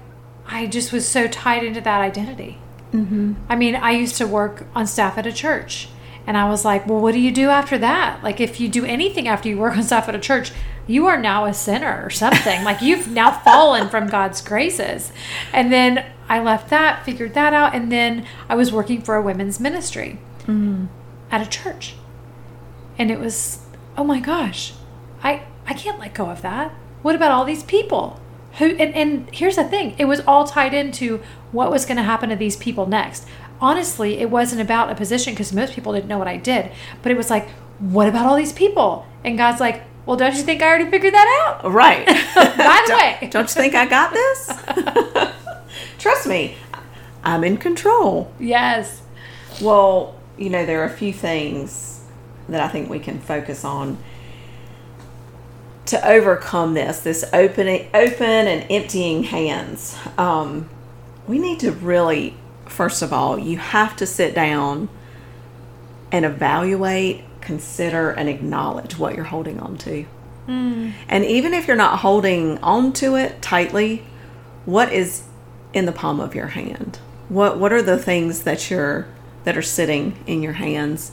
I 0.46 0.68
just 0.68 0.92
was 0.92 1.08
so 1.08 1.28
tied 1.28 1.64
into 1.64 1.82
that 1.82 2.02
identity. 2.02 2.58
Mm-hmm. 2.92 3.34
I 3.48 3.56
mean, 3.56 3.76
I 3.76 3.92
used 3.92 4.18
to 4.18 4.28
work 4.28 4.66
on 4.76 4.86
staff 4.86 5.18
at 5.18 5.26
a 5.26 5.32
church, 5.32 5.88
and 6.28 6.38
I 6.38 6.50
was 6.50 6.66
like, 6.66 6.86
well, 6.86 7.00
what 7.00 7.14
do 7.14 7.20
you 7.20 7.32
do 7.32 7.50
after 7.50 7.78
that? 7.78 8.22
Like, 8.24 8.42
if 8.42 8.60
you 8.60 8.68
do 8.68 8.86
anything 8.86 9.28
after 9.28 9.48
you 9.48 9.58
work 9.58 9.78
on 9.78 9.84
staff 9.84 10.10
at 10.10 10.16
a 10.16 10.20
church, 10.20 10.52
you 10.88 11.08
are 11.08 11.20
now 11.20 11.46
a 11.46 11.54
sinner 11.54 12.02
or 12.04 12.10
something. 12.10 12.64
like, 12.64 12.82
you've 12.82 13.10
now 13.10 13.32
fallen 13.32 13.90
from 13.90 14.08
God's 14.08 14.42
graces. 14.42 15.12
And 15.54 15.72
then 15.72 16.06
I 16.32 16.40
left 16.40 16.70
that, 16.70 17.04
figured 17.04 17.34
that 17.34 17.54
out, 17.54 17.76
and 17.76 17.92
then 17.92 18.26
I 18.48 18.56
was 18.56 18.72
working 18.72 19.02
for 19.02 19.16
a 19.16 19.22
women's 19.22 19.60
ministry 19.60 20.18
mm-hmm. 20.44 20.86
at 21.30 21.46
a 21.46 21.50
church. 21.50 21.96
And 22.98 23.12
it 23.12 23.20
was, 23.20 23.66
oh 23.98 24.06
my 24.06 24.22
gosh, 24.22 24.72
I, 25.22 25.44
I 25.68 25.74
can't 25.74 26.00
let 26.00 26.14
go 26.14 26.30
of 26.30 26.42
that. 26.42 26.72
What 27.02 27.16
about 27.16 27.32
all 27.32 27.44
these 27.44 27.64
people? 27.64 28.18
Who 28.60 28.68
and, 28.68 28.96
and 28.96 29.30
here's 29.36 29.58
the 29.58 29.66
thing, 29.66 29.94
it 29.98 30.06
was 30.06 30.22
all 30.22 30.48
tied 30.48 30.74
into 30.74 31.22
what 31.52 31.70
was 31.70 31.84
going 31.84 31.98
to 31.98 32.04
happen 32.04 32.30
to 32.30 32.38
these 32.38 32.56
people 32.56 32.86
next. 32.86 33.28
Honestly, 33.60 34.20
it 34.20 34.30
wasn't 34.30 34.62
about 34.62 34.90
a 34.90 34.96
position 34.96 35.34
because 35.34 35.52
most 35.52 35.74
people 35.74 35.92
didn't 35.92 36.08
know 36.08 36.18
what 36.18 36.30
I 36.30 36.38
did, 36.38 36.72
but 37.02 37.12
it 37.12 37.18
was 37.18 37.30
like, 37.30 37.50
what 37.80 38.08
about 38.08 38.26
all 38.26 38.38
these 38.38 38.54
people? 38.54 39.06
And 39.26 39.38
God's 39.38 39.60
like, 39.60 39.84
well, 40.06 40.16
don't 40.16 40.34
you 40.34 40.44
think 40.44 40.62
I 40.62 40.68
already 40.68 40.90
figured 40.90 41.14
that 41.14 41.44
out? 41.44 41.70
Right. 41.70 42.06
By 42.08 42.14
the 42.14 42.88
don't, 42.88 43.22
way. 43.22 43.30
don't 43.30 43.54
you 43.54 43.62
think 43.62 43.76
I 43.76 43.86
got 43.86 44.14
this? 44.14 45.34
Trust 46.02 46.26
me, 46.26 46.58
I'm 47.24 47.44
in 47.44 47.58
control. 47.58 48.34
Yes. 48.40 49.04
Well, 49.62 50.20
you 50.36 50.50
know, 50.50 50.66
there 50.66 50.82
are 50.82 50.86
a 50.86 50.90
few 50.90 51.14
things 51.14 52.04
that 52.50 52.60
I 52.60 52.68
think 52.68 52.90
we 52.90 52.98
can 52.98 53.20
focus 53.20 53.64
on 53.64 54.00
to 55.86 56.08
overcome 56.08 56.74
this 56.74 57.02
this 57.02 57.24
opening 57.34 57.88
open 57.94 58.48
and 58.48 58.66
emptying 58.72 59.24
hands 59.24 59.98
um, 60.18 60.70
we 61.28 61.38
need 61.38 61.60
to 61.60 61.72
really 61.72 62.38
first 62.66 63.02
of 63.02 63.12
all 63.12 63.38
you 63.38 63.58
have 63.58 63.96
to 63.98 64.06
sit 64.06 64.34
down 64.34 64.88
and 66.12 66.24
evaluate 66.24 67.24
consider 67.42 68.12
and 68.12 68.30
acknowledge 68.30 68.98
what 68.98 69.16
you're 69.16 69.26
holding 69.26 69.60
on 69.60 69.78
to 69.78 70.06
and 71.10 71.26
even 71.26 71.54
if 71.54 71.68
you're 71.68 71.76
not 71.76 72.00
holding 72.00 72.58
on 72.60 72.94
to 72.94 73.16
it 73.16 73.42
tightly 73.42 74.06
what 74.66 74.94
is 74.94 75.24
in 75.74 75.86
the 75.86 75.92
palm 75.92 76.20
of 76.20 76.36
your 76.36 76.48
hand? 76.48 77.00
What 77.30 77.58
what 77.58 77.72
are 77.72 77.82
the 77.82 77.98
things 77.98 78.44
that 78.44 78.70
you're 78.70 79.08
that 79.44 79.58
are 79.58 79.62
sitting 79.62 80.22
in 80.28 80.44
your 80.44 80.54
hands? 80.54 81.12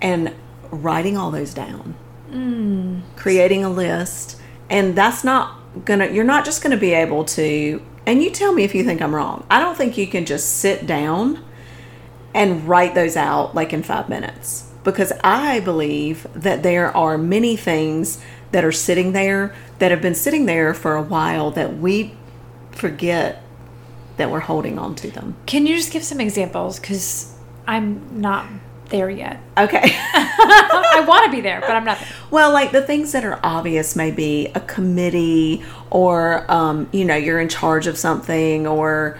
And 0.00 0.34
writing 0.70 1.16
all 1.16 1.30
those 1.30 1.54
down. 1.54 1.94
Hmm. 2.30 3.00
Creating 3.16 3.64
a 3.64 3.70
list. 3.70 4.40
And 4.70 4.96
that's 4.96 5.24
not 5.24 5.54
gonna 5.84 6.06
you're 6.06 6.24
not 6.24 6.44
just 6.44 6.62
gonna 6.62 6.76
be 6.76 6.92
able 6.92 7.24
to 7.24 7.82
and 8.06 8.22
you 8.22 8.30
tell 8.30 8.52
me 8.52 8.64
if 8.64 8.74
you 8.74 8.84
think 8.84 9.02
i'm 9.02 9.14
wrong. 9.14 9.46
I 9.50 9.60
don't 9.60 9.76
think 9.76 9.96
you 9.96 10.06
can 10.06 10.24
just 10.24 10.56
sit 10.56 10.86
down 10.86 11.44
and 12.34 12.66
write 12.68 12.94
those 12.94 13.16
out 13.16 13.54
like 13.54 13.72
in 13.72 13.82
five 13.82 14.08
minutes. 14.08 14.70
Because 14.84 15.12
i 15.22 15.60
believe 15.60 16.26
that 16.34 16.62
there 16.62 16.94
are 16.96 17.18
many 17.18 17.56
things 17.56 18.22
that 18.52 18.64
are 18.64 18.72
sitting 18.72 19.12
there 19.12 19.54
that 19.78 19.90
have 19.90 20.00
been 20.00 20.14
sitting 20.14 20.46
there 20.46 20.72
for 20.72 20.96
a 20.96 21.02
while 21.02 21.50
that 21.50 21.76
we 21.76 22.14
forget 22.72 23.42
that 24.18 24.30
we're 24.30 24.40
holding 24.40 24.78
on 24.78 24.94
to 24.96 25.10
them 25.10 25.34
Can 25.46 25.66
you 25.66 25.74
just 25.76 25.90
give 25.92 26.04
some 26.04 26.20
examples? 26.20 26.78
Because 26.78 27.34
I'm 27.66 28.20
not 28.20 28.46
there 28.90 29.10
yet. 29.10 29.40
okay 29.56 29.82
I 30.14 31.04
want 31.06 31.26
to 31.26 31.30
be 31.30 31.40
there, 31.40 31.60
but 31.60 31.70
I'm 31.70 31.84
not 31.84 31.98
there. 31.98 32.08
Well, 32.30 32.52
like 32.52 32.72
the 32.72 32.82
things 32.82 33.12
that 33.12 33.24
are 33.24 33.38
obvious 33.42 33.94
may 33.96 34.10
be 34.10 34.48
a 34.54 34.60
committee, 34.60 35.62
or 35.90 36.44
um, 36.50 36.88
you 36.92 37.04
know, 37.04 37.14
you're 37.16 37.38
in 37.40 37.48
charge 37.48 37.86
of 37.86 37.96
something, 37.96 38.66
or 38.66 39.18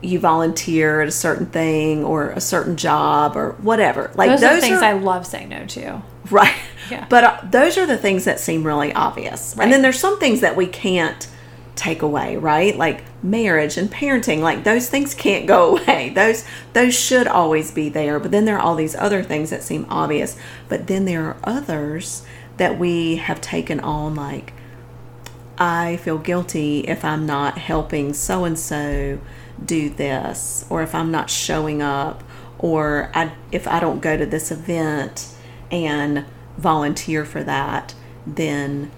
you 0.00 0.20
volunteer 0.20 1.00
at 1.00 1.08
a 1.08 1.12
certain 1.12 1.46
thing, 1.46 2.04
or 2.04 2.30
a 2.30 2.40
certain 2.40 2.76
job, 2.76 3.36
or 3.36 3.52
whatever. 3.62 4.10
Like 4.14 4.30
Those, 4.30 4.40
those, 4.40 4.58
are 4.58 4.60
things 4.60 4.78
are 4.78 4.84
I 4.84 4.92
love 4.92 5.26
saying 5.26 5.48
no 5.48 5.66
to. 5.66 6.02
right. 6.30 6.54
Yeah. 6.90 7.06
But 7.10 7.24
uh, 7.24 7.40
those 7.50 7.76
are 7.78 7.86
the 7.86 7.98
things 7.98 8.24
that 8.24 8.38
seem 8.40 8.62
really 8.64 8.92
obvious, 8.92 9.54
Right. 9.56 9.64
and 9.64 9.72
then 9.72 9.82
there's 9.82 9.98
some 9.98 10.18
things 10.20 10.40
that 10.40 10.54
we 10.56 10.66
can't 10.66 11.26
take 11.78 12.02
away, 12.02 12.36
right? 12.36 12.76
Like 12.76 13.02
marriage 13.22 13.76
and 13.76 13.90
parenting, 13.90 14.40
like 14.40 14.64
those 14.64 14.90
things 14.90 15.14
can't 15.14 15.46
go 15.46 15.76
away. 15.78 16.10
Those 16.10 16.44
those 16.72 16.94
should 16.94 17.26
always 17.26 17.70
be 17.70 17.88
there. 17.88 18.18
But 18.18 18.32
then 18.32 18.44
there 18.44 18.56
are 18.56 18.60
all 18.60 18.74
these 18.74 18.96
other 18.96 19.22
things 19.22 19.50
that 19.50 19.62
seem 19.62 19.86
obvious. 19.88 20.36
But 20.68 20.86
then 20.88 21.04
there 21.04 21.24
are 21.24 21.36
others 21.44 22.26
that 22.58 22.78
we 22.78 23.16
have 23.16 23.40
taken 23.40 23.80
on 23.80 24.14
like 24.14 24.52
I 25.56 25.96
feel 25.96 26.18
guilty 26.18 26.80
if 26.80 27.04
I'm 27.04 27.26
not 27.26 27.58
helping 27.58 28.12
so 28.12 28.44
and 28.44 28.56
so 28.56 29.18
do 29.64 29.90
this, 29.90 30.64
or 30.70 30.82
if 30.82 30.94
I'm 30.94 31.10
not 31.10 31.30
showing 31.30 31.82
up, 31.82 32.22
or 32.58 33.10
I, 33.12 33.32
if 33.50 33.66
I 33.66 33.80
don't 33.80 34.00
go 34.00 34.16
to 34.16 34.24
this 34.24 34.52
event 34.52 35.28
and 35.72 36.24
volunteer 36.56 37.24
for 37.24 37.42
that, 37.42 37.94
then 38.24 38.92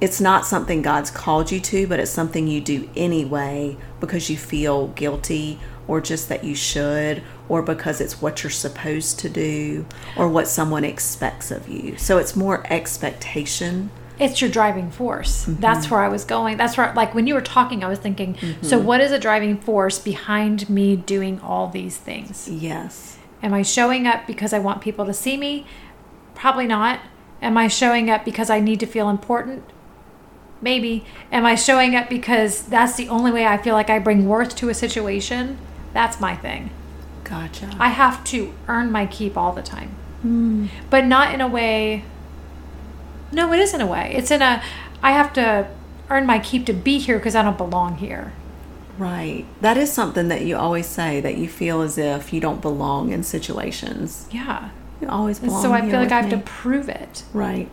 it's 0.00 0.20
not 0.20 0.46
something 0.46 0.82
God's 0.82 1.10
called 1.10 1.52
you 1.52 1.60
to, 1.60 1.86
but 1.86 2.00
it's 2.00 2.10
something 2.10 2.48
you 2.48 2.60
do 2.60 2.88
anyway 2.96 3.76
because 4.00 4.30
you 4.30 4.36
feel 4.36 4.88
guilty 4.88 5.58
or 5.86 6.00
just 6.00 6.28
that 6.28 6.42
you 6.44 6.54
should 6.54 7.22
or 7.48 7.62
because 7.62 8.00
it's 8.00 8.22
what 8.22 8.42
you're 8.42 8.50
supposed 8.50 9.18
to 9.18 9.28
do 9.28 9.84
or 10.16 10.28
what 10.28 10.48
someone 10.48 10.84
expects 10.84 11.50
of 11.50 11.68
you. 11.68 11.96
So 11.98 12.18
it's 12.18 12.34
more 12.34 12.64
expectation. 12.72 13.90
It's 14.18 14.40
your 14.40 14.50
driving 14.50 14.90
force. 14.90 15.46
Mm-hmm. 15.46 15.60
That's 15.60 15.90
where 15.90 16.00
I 16.00 16.08
was 16.08 16.24
going. 16.24 16.56
That's 16.56 16.76
where, 16.76 16.92
like, 16.94 17.14
when 17.14 17.26
you 17.26 17.34
were 17.34 17.40
talking, 17.40 17.82
I 17.82 17.88
was 17.88 17.98
thinking, 17.98 18.36
so 18.62 18.78
mm-hmm. 18.78 18.86
what 18.86 19.00
is 19.00 19.12
a 19.12 19.18
driving 19.18 19.58
force 19.58 19.98
behind 19.98 20.68
me 20.68 20.96
doing 20.96 21.40
all 21.40 21.68
these 21.68 21.96
things? 21.96 22.48
Yes. 22.48 23.18
Am 23.42 23.54
I 23.54 23.62
showing 23.62 24.06
up 24.06 24.26
because 24.26 24.52
I 24.52 24.58
want 24.58 24.82
people 24.82 25.06
to 25.06 25.14
see 25.14 25.36
me? 25.36 25.66
Probably 26.34 26.66
not. 26.66 27.00
Am 27.42 27.56
I 27.56 27.68
showing 27.68 28.10
up 28.10 28.24
because 28.24 28.50
I 28.50 28.60
need 28.60 28.80
to 28.80 28.86
feel 28.86 29.08
important? 29.08 29.64
Maybe. 30.60 31.04
Am 31.32 31.46
I 31.46 31.54
showing 31.54 31.94
up 31.96 32.08
because 32.08 32.62
that's 32.64 32.96
the 32.96 33.08
only 33.08 33.32
way 33.32 33.46
I 33.46 33.56
feel 33.56 33.74
like 33.74 33.88
I 33.90 33.98
bring 33.98 34.26
worth 34.28 34.54
to 34.56 34.68
a 34.68 34.74
situation? 34.74 35.58
That's 35.92 36.20
my 36.20 36.36
thing. 36.36 36.70
Gotcha. 37.24 37.70
I 37.78 37.88
have 37.90 38.22
to 38.24 38.52
earn 38.68 38.90
my 38.92 39.06
keep 39.06 39.36
all 39.36 39.52
the 39.52 39.62
time. 39.62 39.90
Hmm. 40.22 40.66
But 40.90 41.06
not 41.06 41.32
in 41.34 41.40
a 41.40 41.48
way. 41.48 42.04
No, 43.32 43.52
it 43.52 43.60
is 43.60 43.72
in 43.72 43.80
a 43.80 43.86
way. 43.86 44.12
It's 44.14 44.30
in 44.30 44.42
a. 44.42 44.62
I 45.02 45.12
have 45.12 45.32
to 45.34 45.68
earn 46.10 46.26
my 46.26 46.38
keep 46.38 46.66
to 46.66 46.72
be 46.72 46.98
here 46.98 47.16
because 47.18 47.34
I 47.34 47.42
don't 47.42 47.56
belong 47.56 47.96
here. 47.98 48.32
Right. 48.98 49.46
That 49.62 49.78
is 49.78 49.90
something 49.90 50.28
that 50.28 50.42
you 50.42 50.56
always 50.56 50.86
say 50.86 51.20
that 51.22 51.38
you 51.38 51.48
feel 51.48 51.80
as 51.80 51.96
if 51.96 52.32
you 52.34 52.40
don't 52.40 52.60
belong 52.60 53.12
in 53.12 53.22
situations. 53.22 54.28
Yeah. 54.30 54.70
You 55.00 55.08
always 55.08 55.40
And 55.40 55.50
so 55.50 55.72
I 55.72 55.80
feel 55.88 56.00
like 56.00 56.12
I 56.12 56.16
have 56.20 56.24
me. 56.26 56.32
to 56.32 56.38
prove 56.38 56.88
it. 56.90 57.22
Right. 57.32 57.70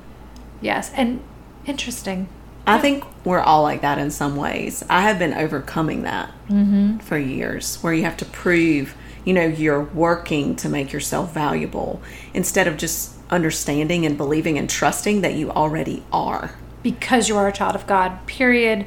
Yes. 0.61 0.91
And 0.93 1.19
interesting. 1.65 2.29
I 2.67 2.77
think 2.79 3.03
we're 3.25 3.39
all 3.39 3.63
like 3.63 3.81
that 3.81 3.97
in 3.97 4.11
some 4.11 4.35
ways. 4.35 4.83
I 4.89 5.01
have 5.01 5.17
been 5.17 5.33
overcoming 5.33 6.03
that 6.03 6.31
Mm-hmm. 6.49 6.99
for 6.99 7.17
years, 7.17 7.77
where 7.83 7.93
you 7.93 8.03
have 8.03 8.15
to 8.17 8.25
prove, 8.25 8.95
you 9.25 9.33
know, 9.33 9.45
you're 9.45 9.83
working 9.83 10.55
to 10.57 10.69
make 10.69 10.93
yourself 10.93 11.33
valuable 11.33 12.01
instead 12.33 12.67
of 12.67 12.77
just 12.77 13.15
understanding 13.29 14.05
and 14.05 14.17
believing 14.17 14.57
and 14.57 14.69
trusting 14.69 15.19
that 15.21 15.33
you 15.33 15.51
already 15.51 16.03
are. 16.13 16.55
Because 16.83 17.27
you 17.27 17.35
are 17.35 17.49
a 17.49 17.51
child 17.51 17.75
of 17.75 17.85
God. 17.85 18.25
Period. 18.27 18.85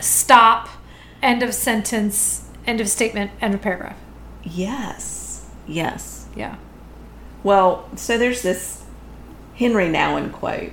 Stop. 0.00 0.68
End 1.22 1.42
of 1.44 1.54
sentence. 1.54 2.48
End 2.66 2.80
of 2.80 2.88
statement. 2.88 3.30
End 3.40 3.54
of 3.54 3.62
paragraph. 3.62 3.96
Yes. 4.42 5.46
Yes. 5.66 6.26
Yeah. 6.34 6.56
Well, 7.44 7.88
so 7.94 8.18
there's 8.18 8.42
this 8.42 8.84
Henry 9.54 9.86
Nouwen 9.86 10.32
quote. 10.32 10.72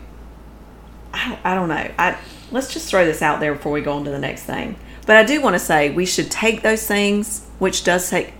I, 1.14 1.38
I 1.44 1.54
don't 1.54 1.70
know. 1.70 1.92
I 2.00 2.18
let's 2.52 2.74
just 2.74 2.90
throw 2.90 3.06
this 3.06 3.22
out 3.22 3.40
there 3.40 3.54
before 3.54 3.72
we 3.72 3.82
go 3.82 3.94
on 3.94 4.04
to 4.06 4.12
the 4.12 4.20
next 4.20 4.44
thing. 4.44 4.75
But 5.06 5.18
I 5.18 5.24
do 5.24 5.42
want 5.42 5.54
to 5.54 5.60
say 5.60 5.92
we 5.92 6.06
should 6.06 6.32
take 6.32 6.62
those 6.62 6.86
things, 6.88 7.46
which 7.60 7.84
does 7.84 8.10
take 8.10 8.34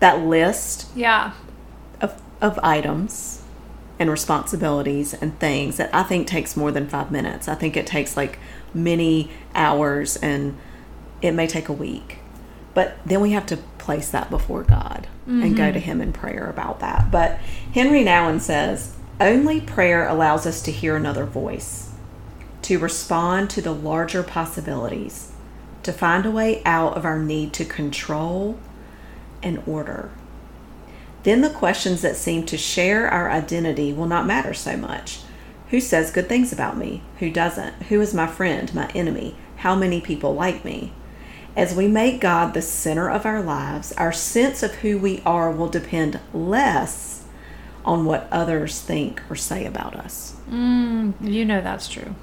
that 0.00 0.20
list 0.20 0.88
Yeah. 0.94 1.32
of, 2.00 2.20
of 2.40 2.58
items 2.62 3.42
and 3.98 4.10
responsibilities 4.10 5.14
and 5.14 5.38
things 5.38 5.76
that 5.76 5.94
I 5.94 6.02
think 6.02 6.26
takes 6.26 6.56
more 6.56 6.72
than 6.72 6.88
five 6.88 7.10
minutes. 7.10 7.48
I 7.48 7.54
think 7.54 7.76
it 7.76 7.86
takes 7.86 8.16
like 8.16 8.38
many 8.74 9.30
hours 9.54 10.16
and 10.16 10.56
it 11.20 11.32
may 11.32 11.46
take 11.46 11.68
a 11.68 11.72
week. 11.72 12.18
But 12.74 12.96
then 13.04 13.20
we 13.20 13.32
have 13.32 13.46
to 13.46 13.58
place 13.78 14.08
that 14.10 14.30
before 14.30 14.62
God 14.62 15.06
and 15.26 15.56
go 15.56 15.70
to 15.70 15.78
mm-hmm. 15.78 15.84
Him 15.84 16.00
in 16.00 16.12
prayer 16.12 16.48
about 16.48 16.80
that. 16.80 17.10
But 17.10 17.38
Henry 17.74 18.02
Nouwen 18.02 18.40
says 18.40 18.94
only 19.20 19.60
prayer 19.60 20.08
allows 20.08 20.46
us 20.46 20.62
to 20.62 20.72
hear 20.72 20.96
another 20.96 21.24
voice, 21.24 21.91
to 22.62 22.78
respond 22.78 23.50
to 23.50 23.60
the 23.60 23.74
larger 23.74 24.22
possibilities, 24.22 25.32
to 25.82 25.92
find 25.92 26.24
a 26.24 26.30
way 26.30 26.62
out 26.64 26.96
of 26.96 27.04
our 27.04 27.18
need 27.18 27.52
to 27.54 27.64
control 27.64 28.58
and 29.42 29.62
order 29.66 30.10
then 31.22 31.40
the 31.40 31.50
questions 31.50 32.02
that 32.02 32.16
seem 32.16 32.44
to 32.46 32.56
share 32.56 33.08
our 33.08 33.30
identity 33.30 33.92
will 33.92 34.06
not 34.06 34.26
matter 34.26 34.54
so 34.54 34.76
much. 34.76 35.20
Who 35.70 35.80
says 35.80 36.10
good 36.10 36.28
things 36.28 36.52
about 36.52 36.76
me? 36.76 37.02
Who 37.20 37.30
doesn't? 37.30 37.74
Who 37.84 38.00
is 38.00 38.12
my 38.12 38.26
friend, 38.26 38.72
my 38.74 38.88
enemy? 38.88 39.36
How 39.56 39.74
many 39.74 40.00
people 40.00 40.34
like 40.34 40.64
me? 40.64 40.92
As 41.56 41.74
we 41.74 41.86
make 41.86 42.20
God 42.20 42.54
the 42.54 42.62
center 42.62 43.08
of 43.08 43.24
our 43.24 43.42
lives, 43.42 43.92
our 43.92 44.12
sense 44.12 44.62
of 44.62 44.76
who 44.76 44.98
we 44.98 45.22
are 45.24 45.50
will 45.50 45.68
depend 45.68 46.18
less 46.34 47.24
on 47.84 48.04
what 48.04 48.28
others 48.30 48.80
think 48.80 49.22
or 49.30 49.36
say 49.36 49.64
about 49.64 49.94
us. 49.94 50.34
Mm, 50.50 51.14
you 51.20 51.44
know 51.44 51.60
that's 51.60 51.88
true. 51.88 52.14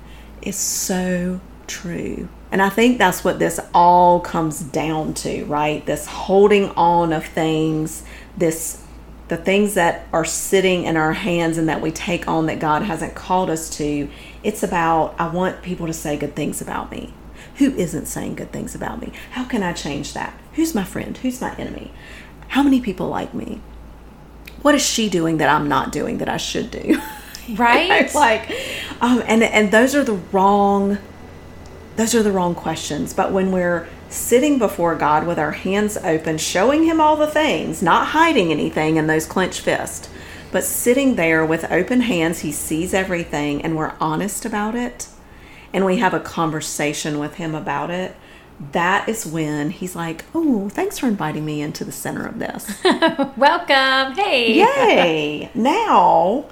It's 0.42 0.58
so 0.58 1.40
true. 1.68 2.30
And 2.52 2.62
I 2.62 2.70
think 2.70 2.98
that's 2.98 3.24
what 3.24 3.40
this 3.40 3.60
all 3.74 4.20
comes 4.20 4.62
down 4.62 5.14
to, 5.16 5.46
right? 5.46 5.86
This 5.86 6.08
holding 6.08 6.70
on 6.72 7.14
of 7.14 7.26
things, 7.26 8.04
this 8.38 8.84
the 9.28 9.38
things 9.38 9.76
that 9.76 10.08
are 10.12 10.26
sitting 10.26 10.86
in 10.86 10.98
our 10.98 11.14
hands 11.14 11.60
and 11.60 11.70
that 11.70 11.82
we 11.82 11.92
take 11.92 12.28
on 12.28 12.48
that 12.48 12.60
God 12.60 12.82
hasn't 12.82 13.14
called 13.14 13.52
us 13.52 13.70
to, 13.78 14.10
it's 14.44 14.64
about 14.64 15.14
I 15.20 15.28
want 15.28 15.62
people 15.62 15.86
to 15.86 15.94
say 15.94 16.18
good 16.18 16.36
things 16.36 16.62
about 16.62 16.92
me. 16.92 17.14
Who 17.58 17.72
isn't 17.76 18.08
saying 18.08 18.36
good 18.36 18.52
things 18.52 18.74
about 18.74 19.02
me? 19.02 19.14
How 19.32 19.44
can 19.44 19.62
I 19.62 19.74
change 19.74 20.14
that? 20.14 20.34
Who's 20.54 20.74
my 20.74 20.84
friend? 20.84 21.16
Who's 21.18 21.40
my 21.40 21.56
enemy? 21.58 21.92
How 22.50 22.64
many 22.64 22.82
people 22.82 23.08
like 23.08 23.34
me? 23.34 23.62
What 24.64 24.74
is 24.74 24.82
she 24.82 25.10
doing 25.10 25.38
that 25.38 25.50
I'm 25.50 25.70
not 25.70 25.92
doing 25.92 26.18
that 26.18 26.30
I 26.30 26.38
should 26.38 26.72
do? 26.72 27.00
Right? 27.56 27.90
It's 28.04 28.14
like, 28.14 28.52
um, 29.02 29.24
and 29.26 29.44
and 29.44 29.72
those 29.72 29.96
are 29.96 30.04
the 30.04 30.20
wrong, 30.32 30.98
those 31.96 32.14
are 32.14 32.24
the 32.24 32.32
wrong 32.32 32.56
questions. 32.56 33.14
But 33.14 33.32
when 33.32 33.52
we're 33.52 33.88
sitting 34.10 34.58
before 34.58 34.96
God 34.96 35.26
with 35.26 35.40
our 35.40 35.52
hands 35.52 35.98
open, 35.98 36.38
showing 36.38 36.84
Him 36.84 37.00
all 37.00 37.16
the 37.16 37.28
things, 37.28 37.82
not 37.82 38.08
hiding 38.08 38.52
anything 38.52 38.98
in 38.98 39.08
those 39.08 39.26
clenched 39.26 39.62
fists, 39.62 40.10
but 40.52 40.64
sitting 40.64 41.16
there 41.16 41.46
with 41.46 41.72
open 41.72 42.02
hands, 42.02 42.40
He 42.40 42.52
sees 42.52 42.94
everything, 42.94 43.62
and 43.62 43.78
we're 43.78 43.94
honest 44.02 44.46
about 44.46 44.76
it, 44.76 45.08
and 45.74 45.86
we 45.86 45.98
have 45.98 46.14
a 46.14 46.20
conversation 46.20 47.20
with 47.20 47.36
Him 47.36 47.56
about 47.56 47.90
it. 47.90 48.16
That 48.74 49.08
is 49.08 49.26
when 49.26 49.70
He's 49.70 49.96
like, 49.96 50.26
"Oh, 50.36 50.68
thanks 50.68 51.00
for 51.00 51.08
inviting 51.08 51.46
me 51.46 51.62
into 51.62 51.86
the 51.86 51.94
center 51.94 52.26
of 52.26 52.40
this." 52.40 52.84
Welcome. 53.38 54.16
Hey. 54.16 54.56
Yay! 54.56 55.52
now, 55.56 56.46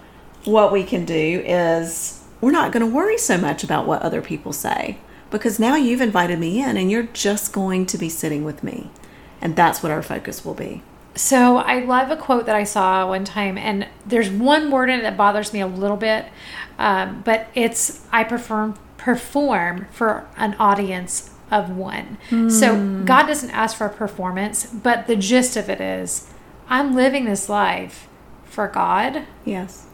what 0.45 0.71
we 0.71 0.83
can 0.83 1.03
do 1.03 1.43
is 1.45 2.16
we're 2.41 2.51
not 2.51 2.71
going 2.71 2.85
to 2.85 2.93
worry 2.93 3.17
so 3.17 3.37
much 3.37 3.63
about 3.63 3.87
what 3.87 4.01
other 4.01 4.21
people 4.21 4.53
say 4.53 4.97
because 5.29 5.59
now 5.59 5.75
you've 5.75 6.01
invited 6.01 6.39
me 6.39 6.61
in 6.61 6.77
and 6.77 6.89
you're 6.89 7.03
just 7.03 7.51
going 7.51 7.85
to 7.87 7.97
be 7.97 8.09
sitting 8.09 8.43
with 8.43 8.63
me. 8.63 8.89
And 9.41 9.55
that's 9.55 9.83
what 9.83 9.91
our 9.91 10.01
focus 10.01 10.43
will 10.43 10.53
be. 10.53 10.81
So 11.15 11.57
I 11.57 11.79
love 11.79 12.11
a 12.11 12.17
quote 12.17 12.45
that 12.45 12.55
I 12.55 12.63
saw 12.63 13.07
one 13.07 13.25
time, 13.25 13.57
and 13.57 13.87
there's 14.05 14.29
one 14.29 14.69
word 14.69 14.89
in 14.89 14.99
it 14.99 15.03
that 15.03 15.17
bothers 15.17 15.51
me 15.51 15.61
a 15.61 15.67
little 15.67 15.97
bit, 15.97 16.25
um, 16.77 17.23
but 17.25 17.47
it's 17.55 18.05
I 18.11 18.23
prefer 18.23 18.73
perform 18.97 19.87
for 19.91 20.27
an 20.37 20.55
audience 20.59 21.31
of 21.49 21.69
one. 21.69 22.17
So 22.49 23.03
God 23.05 23.25
doesn't 23.25 23.49
ask 23.51 23.77
for 23.77 23.85
a 23.85 23.93
performance, 23.93 24.65
but 24.65 25.07
the 25.07 25.15
gist 25.15 25.55
of 25.55 25.69
it 25.69 25.79
is 25.81 26.29
I'm 26.69 26.93
living 26.93 27.25
this 27.25 27.47
life 27.49 28.07
for 28.43 28.67
God, 28.67 29.23
Yes. 29.45 29.85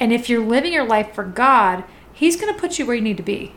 And 0.00 0.12
if 0.12 0.28
you're 0.28 0.44
living 0.44 0.72
your 0.72 0.84
life 0.86 1.14
for 1.14 1.24
God, 1.24 1.84
He's 2.12 2.36
going 2.40 2.52
to 2.52 2.60
put 2.60 2.78
you 2.78 2.86
where 2.86 2.96
you 2.96 3.02
need 3.02 3.16
to 3.16 3.22
be. 3.22 3.52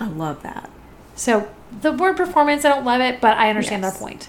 I 0.00 0.06
love 0.06 0.42
that. 0.42 0.70
So 1.14 1.48
the 1.80 1.92
word 1.92 2.16
performance, 2.16 2.64
I 2.64 2.70
don't 2.70 2.84
love 2.84 3.00
it, 3.00 3.20
but 3.20 3.36
I 3.36 3.50
understand 3.50 3.82
Yes. 3.82 3.92
their 3.92 4.00
point. 4.00 4.28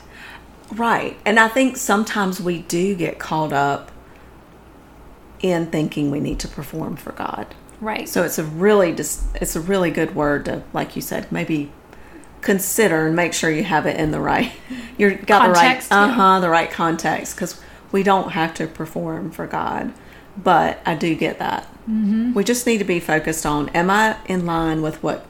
Right. 0.73 1.17
And 1.25 1.39
I 1.39 1.47
think 1.47 1.77
sometimes 1.77 2.39
we 2.39 2.59
do 2.59 2.95
get 2.95 3.17
caught 3.19 3.53
up 3.53 3.91
in 5.41 5.67
thinking 5.67 6.11
we 6.11 6.19
need 6.19 6.39
to 6.39 6.47
perform 6.47 6.95
for 6.95 7.11
God. 7.13 7.47
Right. 7.81 8.09
So 8.09 8.23
it's 8.23 8.37
a 8.37 8.43
really 8.43 8.93
just 8.93 9.23
it's 9.35 9.55
a 9.55 9.61
really 9.61 9.89
good 9.89 10.13
word 10.15 10.45
to 10.45 10.63
like 10.73 10.95
you 10.95 11.01
said, 11.01 11.31
maybe 11.31 11.71
consider 12.41 13.07
and 13.07 13.15
make 13.15 13.33
sure 13.33 13.49
you 13.49 13.63
have 13.63 13.85
it 13.85 13.97
in 13.97 14.11
the 14.11 14.19
right 14.19 14.51
you're 14.97 15.13
got 15.13 15.41
Context, 15.53 15.89
the 15.89 15.95
right 15.95 16.09
uh-huh, 16.09 16.39
the 16.39 16.49
right 16.49 16.71
context 16.71 17.35
cuz 17.35 17.59
we 17.91 18.01
don't 18.03 18.31
have 18.31 18.53
to 18.55 18.67
perform 18.67 19.31
for 19.31 19.47
God. 19.47 19.93
But 20.43 20.79
I 20.85 20.95
do 20.95 21.15
get 21.15 21.39
that. 21.39 21.63
Mm-hmm. 21.89 22.33
We 22.33 22.43
just 22.43 22.65
need 22.65 22.77
to 22.77 22.83
be 22.85 22.99
focused 22.99 23.45
on 23.45 23.69
am 23.69 23.89
I 23.89 24.17
in 24.27 24.45
line 24.45 24.81
with 24.81 25.01
what 25.01 25.25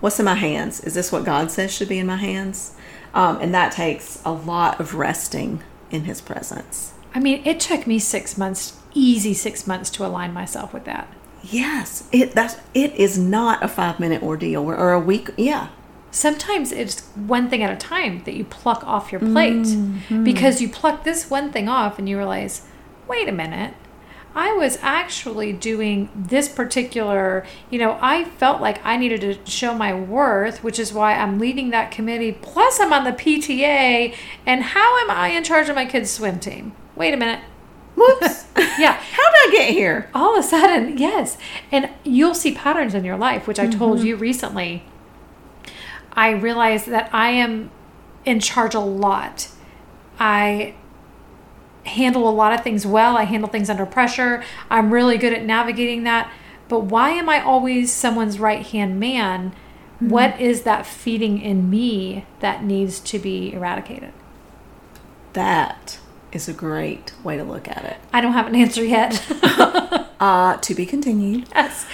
what's 0.00 0.18
in 0.18 0.24
my 0.24 0.34
hands? 0.34 0.80
Is 0.80 0.94
this 0.94 1.10
what 1.10 1.24
God 1.24 1.50
says 1.50 1.72
should 1.72 1.88
be 1.88 1.98
in 1.98 2.06
my 2.06 2.16
hands? 2.16 2.74
Um, 3.14 3.38
and 3.40 3.54
that 3.54 3.72
takes 3.72 4.20
a 4.24 4.32
lot 4.32 4.80
of 4.80 4.94
resting 4.94 5.62
in 5.90 6.04
his 6.04 6.20
presence. 6.20 6.94
I 7.14 7.20
mean, 7.20 7.42
it 7.44 7.60
took 7.60 7.86
me 7.86 7.98
six 7.98 8.36
months, 8.36 8.76
easy 8.92 9.34
six 9.34 9.66
months, 9.66 9.88
to 9.90 10.04
align 10.04 10.32
myself 10.32 10.72
with 10.74 10.84
that. 10.84 11.08
Yes, 11.42 12.08
it 12.10 12.32
that's 12.32 12.56
it 12.72 12.92
is 12.94 13.18
not 13.18 13.62
a 13.62 13.68
5 13.68 14.00
minute 14.00 14.22
ordeal 14.22 14.62
or, 14.64 14.76
or 14.76 14.92
a 14.92 15.00
week. 15.00 15.30
Yeah. 15.36 15.68
Sometimes 16.10 16.70
it's 16.70 17.02
one 17.16 17.50
thing 17.50 17.62
at 17.62 17.72
a 17.72 17.76
time 17.76 18.22
that 18.24 18.34
you 18.34 18.44
pluck 18.44 18.84
off 18.86 19.10
your 19.10 19.20
plate 19.20 19.52
Mm-hmm. 19.66 20.22
because 20.24 20.62
you 20.62 20.68
pluck 20.68 21.02
this 21.02 21.28
one 21.28 21.50
thing 21.52 21.68
off 21.68 21.98
and 21.98 22.08
you 22.08 22.16
realize, 22.16 22.62
wait 23.08 23.28
a 23.28 23.32
minute. 23.32 23.74
I 24.36 24.52
was 24.52 24.78
actually 24.82 25.52
doing 25.52 26.08
this 26.14 26.48
particular, 26.48 27.46
you 27.70 27.78
know, 27.78 27.98
I 28.00 28.24
felt 28.24 28.60
like 28.60 28.84
I 28.84 28.96
needed 28.96 29.20
to 29.20 29.50
show 29.50 29.74
my 29.74 29.94
worth, 29.94 30.64
which 30.64 30.78
is 30.78 30.92
why 30.92 31.14
I'm 31.14 31.38
leading 31.38 31.70
that 31.70 31.90
committee. 31.92 32.32
Plus, 32.32 32.80
I'm 32.80 32.92
on 32.92 33.04
the 33.04 33.12
PTA. 33.12 34.14
And 34.44 34.62
how 34.62 34.98
am 35.00 35.10
I 35.10 35.28
in 35.28 35.44
charge 35.44 35.68
of 35.68 35.76
my 35.76 35.86
kids' 35.86 36.10
swim 36.10 36.40
team? 36.40 36.72
Wait 36.96 37.14
a 37.14 37.16
minute. 37.16 37.40
Whoops. 37.96 38.46
Yeah. 38.76 38.94
How 39.12 39.30
did 39.30 39.48
I 39.48 39.50
get 39.52 39.70
here? 39.70 40.10
all 40.14 40.36
of 40.36 40.44
a 40.44 40.48
sudden, 40.48 40.98
yes. 40.98 41.38
And 41.70 41.90
you'll 42.02 42.34
see 42.34 42.52
patterns 42.52 42.92
in 42.92 43.04
your 43.04 43.16
life, 43.16 43.46
which 43.46 43.60
I 43.60 43.68
told 43.68 43.98
Mm-hmm. 43.98 44.06
you 44.08 44.16
recently. 44.16 44.82
I 46.12 46.30
realized 46.30 46.88
that 46.88 47.08
I 47.14 47.30
am 47.30 47.70
in 48.24 48.40
charge 48.40 48.74
a 48.74 48.80
lot. 48.80 49.48
I 50.18 50.74
handle 51.84 52.28
a 52.28 52.30
lot 52.30 52.52
of 52.52 52.62
things 52.62 52.86
well. 52.86 53.16
I 53.16 53.24
handle 53.24 53.48
things 53.48 53.70
under 53.70 53.86
pressure. 53.86 54.42
I'm 54.70 54.92
really 54.92 55.18
good 55.18 55.32
at 55.32 55.44
navigating 55.44 56.04
that. 56.04 56.32
But 56.68 56.84
why 56.84 57.10
am 57.10 57.28
I 57.28 57.40
always 57.40 57.92
someone's 57.92 58.38
right 58.38 58.64
hand 58.64 58.98
man? 58.98 59.50
Mm-hmm. 59.50 60.08
What 60.08 60.40
is 60.40 60.62
that 60.62 60.86
feeding 60.86 61.40
in 61.40 61.70
me 61.70 62.26
that 62.40 62.64
needs 62.64 63.00
to 63.00 63.18
be 63.18 63.52
eradicated? 63.52 64.12
That 65.34 65.98
is 66.32 66.48
a 66.48 66.52
great 66.52 67.12
way 67.22 67.36
to 67.36 67.44
look 67.44 67.68
at 67.68 67.84
it. 67.84 67.96
I 68.12 68.20
don't 68.20 68.32
have 68.32 68.46
an 68.46 68.54
answer 68.54 68.84
yet. 68.84 69.24
Uh, 70.20 70.56
to 70.58 70.74
be 70.74 70.86
continued. 70.86 71.46
yes. 71.54 71.84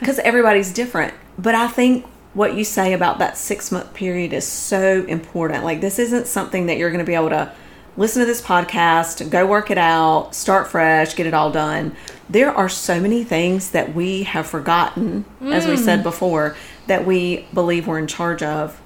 Because 0.00 0.18
everybody's 0.20 0.72
different. 0.72 1.14
But 1.38 1.54
I 1.54 1.68
think 1.68 2.04
what 2.34 2.56
you 2.56 2.64
say 2.64 2.92
about 2.92 3.18
that 3.18 3.36
six 3.36 3.70
month 3.70 3.94
period 3.94 4.32
is 4.32 4.44
so 4.44 5.04
important. 5.04 5.62
Like, 5.62 5.80
this 5.80 6.00
isn't 6.00 6.26
something 6.26 6.66
that 6.66 6.76
you're 6.76 6.90
going 6.90 7.04
to 7.04 7.06
be 7.06 7.14
able 7.14 7.28
to 7.28 7.52
listen 7.96 8.20
to 8.20 8.26
this 8.26 8.42
podcast, 8.42 9.30
go 9.30 9.46
work 9.46 9.70
it 9.70 9.78
out, 9.78 10.34
start 10.34 10.68
fresh, 10.68 11.14
get 11.14 11.26
it 11.26 11.34
all 11.34 11.50
done. 11.50 11.96
There 12.28 12.50
are 12.50 12.68
so 12.68 13.00
many 13.00 13.24
things 13.24 13.70
that 13.70 13.94
we 13.94 14.24
have 14.24 14.46
forgotten, 14.46 15.24
as 15.40 15.66
we 15.66 15.76
said 15.76 16.02
before, 16.02 16.56
that 16.88 17.06
we 17.06 17.46
believe 17.54 17.86
we're 17.86 17.98
in 17.98 18.06
charge 18.06 18.42
of. 18.42 18.80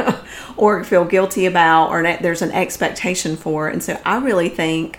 or 0.56 0.82
feel 0.84 1.04
guilty 1.04 1.46
about, 1.46 1.90
or 1.90 2.02
there's 2.02 2.42
an 2.42 2.52
expectation 2.52 3.36
for. 3.36 3.68
And 3.68 3.82
so 3.82 4.00
I 4.04 4.18
really 4.18 4.48
think 4.48 4.98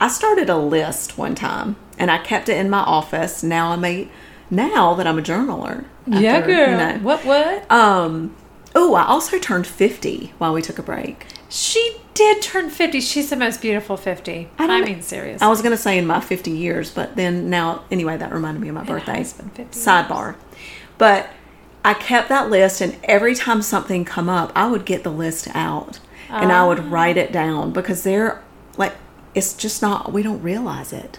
I 0.00 0.08
started 0.08 0.48
a 0.48 0.56
list 0.56 1.18
one 1.18 1.34
time 1.34 1.76
and 1.98 2.10
I 2.10 2.18
kept 2.18 2.48
it 2.48 2.56
in 2.56 2.70
my 2.70 2.80
office. 2.80 3.42
Now 3.42 3.72
I'm 3.72 3.84
a 3.84 4.08
now 4.50 4.94
that 4.94 5.06
I'm 5.06 5.18
a 5.18 5.22
journaler. 5.22 5.84
yeah, 6.06 6.40
girl. 6.40 6.70
you 6.70 6.76
know. 6.76 6.98
What, 7.02 7.24
what? 7.24 7.70
Um. 7.70 8.34
Oh, 8.74 8.94
I 8.94 9.04
also 9.04 9.38
turned 9.38 9.66
50 9.66 10.32
while 10.38 10.52
we 10.54 10.62
took 10.62 10.78
a 10.78 10.82
break. 10.82 11.26
She 11.48 11.96
did 12.20 12.42
turn 12.42 12.68
50. 12.68 13.00
She's 13.00 13.30
the 13.30 13.36
most 13.36 13.62
beautiful 13.62 13.96
50. 13.96 14.50
I 14.58 14.64
I, 14.64 14.80
mean, 14.82 15.00
serious. 15.00 15.40
I 15.40 15.48
was 15.48 15.62
going 15.62 15.72
to 15.72 15.82
say 15.82 15.96
in 15.96 16.06
my 16.06 16.20
50 16.20 16.50
years, 16.50 16.90
but 16.90 17.16
then 17.16 17.48
now, 17.48 17.84
anyway, 17.90 18.18
that 18.18 18.30
reminded 18.32 18.60
me 18.60 18.68
of 18.68 18.74
my 18.74 18.84
birthday. 18.84 19.24
50 19.24 19.62
years. 19.62 19.70
Sidebar. 19.74 20.36
But 20.98 21.30
I 21.82 21.94
kept 21.94 22.28
that 22.28 22.50
list, 22.50 22.82
and 22.82 22.96
every 23.04 23.34
time 23.34 23.62
something 23.62 24.04
come 24.04 24.28
up, 24.28 24.52
I 24.54 24.70
would 24.70 24.84
get 24.84 25.02
the 25.02 25.10
list 25.10 25.48
out 25.54 25.98
and 26.28 26.52
I 26.52 26.66
would 26.66 26.78
write 26.78 27.16
it 27.16 27.32
down 27.32 27.72
because 27.72 28.02
they're 28.04 28.40
like, 28.76 28.92
it's 29.34 29.54
just 29.54 29.82
not, 29.82 30.12
we 30.12 30.22
don't 30.22 30.42
realize 30.42 30.92
it. 30.92 31.18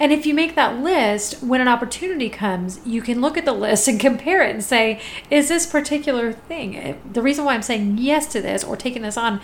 and 0.00 0.12
if 0.12 0.26
you 0.26 0.34
make 0.34 0.56
that 0.56 0.80
list, 0.82 1.42
when 1.42 1.60
an 1.60 1.68
opportunity 1.68 2.28
comes, 2.28 2.80
you 2.84 3.00
can 3.02 3.20
look 3.20 3.36
at 3.36 3.44
the 3.44 3.52
list 3.66 3.86
and 3.86 4.00
compare 4.00 4.42
it 4.42 4.50
and 4.50 4.64
say, 4.64 5.00
is 5.30 5.48
this 5.48 5.66
particular 5.66 6.32
thing, 6.32 6.98
the 7.12 7.22
reason 7.22 7.44
why 7.44 7.54
I'm 7.54 7.62
saying 7.62 7.98
yes 7.98 8.26
to 8.32 8.40
this 8.40 8.64
or 8.64 8.76
taking 8.76 9.02
this 9.02 9.16
on, 9.16 9.40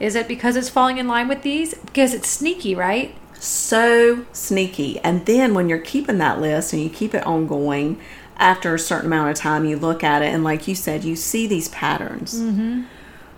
is 0.00 0.14
it 0.14 0.28
because 0.28 0.56
it's 0.56 0.68
falling 0.68 0.98
in 0.98 1.08
line 1.08 1.28
with 1.28 1.42
these? 1.42 1.74
Because 1.74 2.14
it's 2.14 2.28
sneaky, 2.28 2.74
right? 2.74 3.14
so 3.38 4.24
sneaky. 4.32 4.98
And 5.00 5.26
then 5.26 5.54
when 5.54 5.68
you're 5.68 5.78
keeping 5.78 6.18
that 6.18 6.40
list 6.40 6.72
and 6.72 6.82
you 6.82 6.88
keep 6.88 7.14
it 7.14 7.26
ongoing, 7.26 8.00
after 8.38 8.74
a 8.74 8.78
certain 8.78 9.06
amount 9.06 9.30
of 9.30 9.36
time, 9.36 9.64
you 9.64 9.76
look 9.76 10.04
at 10.04 10.22
it 10.22 10.26
and, 10.26 10.44
like 10.44 10.68
you 10.68 10.74
said, 10.74 11.04
you 11.04 11.16
see 11.16 11.46
these 11.46 11.68
patterns. 11.68 12.38
Mm-hmm. 12.38 12.82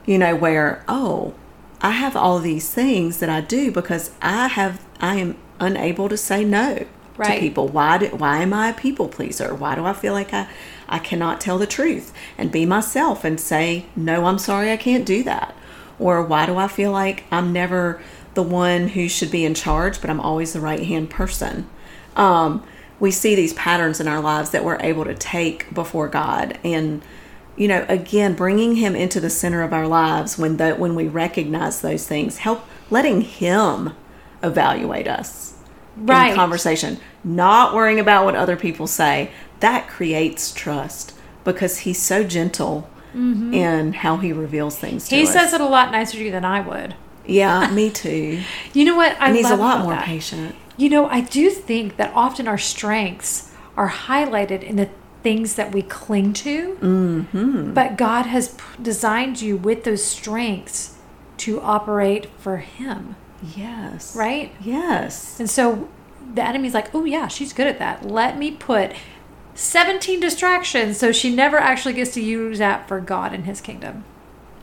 You 0.06 0.18
know 0.18 0.34
where 0.34 0.82
oh, 0.88 1.34
I 1.80 1.90
have 1.90 2.16
all 2.16 2.38
these 2.38 2.72
things 2.72 3.18
that 3.18 3.28
I 3.28 3.40
do 3.42 3.70
because 3.70 4.10
I 4.22 4.48
have 4.48 4.84
I 5.00 5.16
am 5.16 5.36
unable 5.60 6.08
to 6.08 6.16
say 6.16 6.44
no 6.44 6.86
to 7.22 7.38
people. 7.38 7.68
Why 7.68 7.98
do 7.98 8.06
why 8.08 8.38
am 8.38 8.54
I 8.54 8.70
a 8.70 8.74
people 8.74 9.06
pleaser? 9.06 9.54
Why 9.54 9.74
do 9.74 9.84
I 9.84 9.92
feel 9.92 10.14
like 10.14 10.32
I 10.32 10.48
I 10.88 10.98
cannot 10.98 11.42
tell 11.42 11.58
the 11.58 11.66
truth 11.66 12.12
and 12.38 12.50
be 12.50 12.64
myself 12.64 13.22
and 13.22 13.38
say 13.38 13.84
no? 13.94 14.24
I'm 14.24 14.38
sorry, 14.38 14.72
I 14.72 14.78
can't 14.78 15.04
do 15.04 15.22
that. 15.24 15.54
Or 15.98 16.22
why 16.22 16.46
do 16.46 16.56
I 16.56 16.68
feel 16.68 16.92
like 16.92 17.24
I'm 17.30 17.52
never 17.52 18.00
the 18.34 18.42
one 18.42 18.88
who 18.88 19.08
should 19.08 19.30
be 19.30 19.44
in 19.44 19.54
charge, 19.54 20.00
but 20.00 20.10
I'm 20.10 20.20
always 20.20 20.52
the 20.52 20.60
right 20.60 20.82
hand 20.84 21.10
person? 21.10 21.68
Um, 22.16 22.62
we 23.00 23.10
see 23.10 23.34
these 23.34 23.52
patterns 23.54 24.00
in 24.00 24.08
our 24.08 24.20
lives 24.20 24.50
that 24.50 24.64
we're 24.64 24.80
able 24.80 25.04
to 25.04 25.14
take 25.14 25.72
before 25.72 26.08
God 26.08 26.58
and 26.64 27.02
you 27.56 27.66
know 27.68 27.84
again 27.88 28.34
bringing 28.34 28.76
him 28.76 28.94
into 28.94 29.18
the 29.20 29.30
center 29.30 29.62
of 29.62 29.72
our 29.72 29.86
lives 29.88 30.38
when 30.38 30.56
the 30.58 30.74
when 30.74 30.94
we 30.94 31.08
recognize 31.08 31.80
those 31.80 32.06
things 32.06 32.38
help 32.38 32.64
letting 32.90 33.20
him 33.20 33.92
evaluate 34.42 35.08
us 35.08 35.54
Right. 35.96 36.30
in 36.30 36.36
conversation, 36.36 36.98
not 37.24 37.74
worrying 37.74 37.98
about 37.98 38.24
what 38.24 38.36
other 38.36 38.56
people 38.56 38.86
say. 38.86 39.32
That 39.58 39.88
creates 39.88 40.52
trust 40.52 41.12
because 41.42 41.78
he's 41.78 42.00
so 42.00 42.22
gentle 42.22 42.88
in 43.14 43.92
how 43.92 44.16
he 44.18 44.32
reveals 44.32 44.78
things 44.78 45.08
to 45.08 45.14
Mm-hmm. 45.16 45.20
He 45.22 45.26
us. 45.28 45.32
says 45.32 45.52
it 45.52 45.60
a 45.60 45.66
lot 45.66 45.90
nicer 45.92 46.18
to 46.18 46.24
you 46.24 46.30
than 46.30 46.44
I 46.44 46.60
would. 46.60 46.94
Yeah, 47.26 47.70
me 47.74 47.90
too. 47.90 48.40
You 48.72 48.84
know 48.84 48.96
what? 48.96 49.20
I 49.20 49.28
And 49.28 49.36
he's 49.36 49.50
a 49.50 49.56
lot 49.56 49.80
more 49.82 49.92
that. 49.94 50.04
patient. 50.04 50.54
You 50.76 50.88
know, 50.90 51.06
I 51.08 51.20
do 51.22 51.50
think 51.50 51.96
that 51.96 52.12
often 52.14 52.46
our 52.46 52.58
strengths 52.58 53.52
are 53.76 53.88
highlighted 53.90 54.62
in 54.62 54.76
the 54.76 54.88
things 55.22 55.56
that 55.56 55.72
we 55.72 55.82
cling 55.82 56.32
to. 56.32 56.76
Mm-hmm. 56.80 57.74
But 57.74 57.96
God 57.96 58.26
has 58.26 58.56
designed 58.80 59.40
you 59.42 59.56
with 59.56 59.84
those 59.84 60.04
strengths 60.04 60.96
to 61.38 61.60
operate 61.60 62.26
for 62.38 62.58
Him, 62.58 63.16
Yes. 63.56 64.14
right? 64.16 64.52
Yes. 64.60 65.38
And 65.40 65.50
so 65.50 65.88
the 66.34 66.42
enemy's 66.44 66.74
like, 66.74 66.94
oh, 66.94 67.04
yeah, 67.04 67.26
she's 67.28 67.52
good 67.52 67.66
at 67.66 67.78
that. 67.80 68.04
Let 68.06 68.38
me 68.38 68.52
put 68.52 68.92
17 69.58 70.20
distractions 70.20 70.98
so 70.98 71.10
she 71.10 71.34
never 71.34 71.58
actually 71.58 71.94
gets 71.94 72.12
to 72.14 72.20
use 72.22 72.58
that 72.58 72.86
for 72.86 73.00
God 73.00 73.32
and 73.34 73.44
His 73.44 73.60
kingdom. 73.60 74.04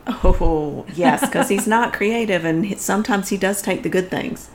Oh, 0.08 0.86
yes, 0.94 1.20
because 1.26 1.48
he's 1.48 1.66
not 1.66 1.92
creative, 1.92 2.44
and 2.44 2.78
sometimes 2.80 3.28
he 3.30 3.36
does 3.36 3.60
take 3.60 3.82
the 3.82 3.88
good 3.88 4.08
things. 4.08 4.48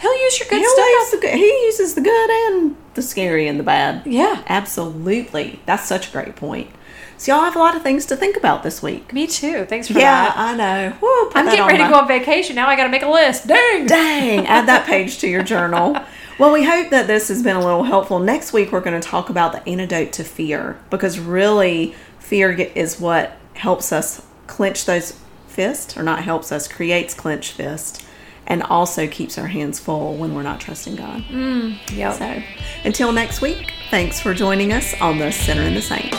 He'll 0.00 0.18
use 0.22 0.40
your 0.40 0.48
good 0.48 0.60
He'll 0.60 0.70
stuff. 1.10 1.20
good- 1.20 1.34
he 1.34 1.46
uses 1.66 1.94
the 1.94 2.00
good 2.00 2.30
and 2.30 2.74
the 2.94 3.02
scary 3.02 3.46
and 3.46 3.60
the 3.60 3.64
bad. 3.64 4.02
Yeah. 4.06 4.42
Absolutely. 4.48 5.60
That's 5.66 5.86
such 5.86 6.08
a 6.08 6.10
great 6.10 6.34
point. 6.36 6.70
So, 7.18 7.32
y'all 7.32 7.44
have 7.44 7.54
a 7.54 7.58
lot 7.58 7.76
of 7.76 7.82
things 7.82 8.04
to 8.06 8.16
think 8.16 8.36
about 8.36 8.62
this 8.64 8.82
week. 8.82 9.12
Me 9.12 9.26
too. 9.28 9.64
Thanks 9.66 9.86
for 9.86 9.92
Yeah, 9.92 10.00
that. 10.24 10.36
Yeah, 10.36 10.42
I 10.42 10.56
know. 10.56 10.96
Woo, 11.00 11.30
I'm 11.34 11.44
getting 11.44 11.66
ready 11.66 11.78
to 11.84 11.88
go 11.88 11.96
on 12.00 12.08
vacation. 12.08 12.56
Now 12.56 12.66
I 12.68 12.74
got 12.74 12.84
to 12.84 12.88
make 12.90 13.02
a 13.02 13.08
list. 13.10 13.46
Dang. 13.46 13.86
Dang, 13.86 14.46
add 14.46 14.66
that 14.66 14.86
page 14.86 15.18
to 15.18 15.28
your 15.28 15.42
journal. 15.44 15.96
Well, 16.42 16.52
we 16.52 16.64
hope 16.64 16.90
that 16.90 17.06
this 17.06 17.28
has 17.28 17.40
been 17.40 17.54
a 17.54 17.64
little 17.64 17.84
helpful. 17.84 18.18
Next 18.18 18.52
week, 18.52 18.72
we're 18.72 18.80
going 18.80 19.00
to 19.00 19.08
talk 19.08 19.30
about 19.30 19.52
the 19.52 19.64
antidote 19.68 20.12
to 20.14 20.24
fear 20.24 20.76
because 20.90 21.20
really, 21.20 21.94
fear 22.18 22.50
is 22.50 22.98
what 22.98 23.36
helps 23.54 23.92
us 23.92 24.26
clench 24.48 24.84
those 24.84 25.16
fists, 25.46 25.96
or 25.96 26.02
not 26.02 26.24
helps 26.24 26.50
us, 26.50 26.66
creates 26.66 27.14
clenched 27.14 27.52
fists, 27.52 28.04
and 28.44 28.64
also 28.64 29.06
keeps 29.06 29.38
our 29.38 29.46
hands 29.46 29.78
full 29.78 30.16
when 30.16 30.34
we're 30.34 30.42
not 30.42 30.58
trusting 30.58 30.96
God. 30.96 31.22
Mm, 31.26 31.78
yep. 31.96 32.14
So, 32.14 32.42
until 32.84 33.12
next 33.12 33.40
week, 33.40 33.72
thanks 33.90 34.18
for 34.18 34.34
joining 34.34 34.72
us 34.72 35.00
on 35.00 35.18
the 35.18 35.30
Sinner 35.30 35.62
and 35.62 35.76
the 35.76 35.80
Saint. 35.80 36.12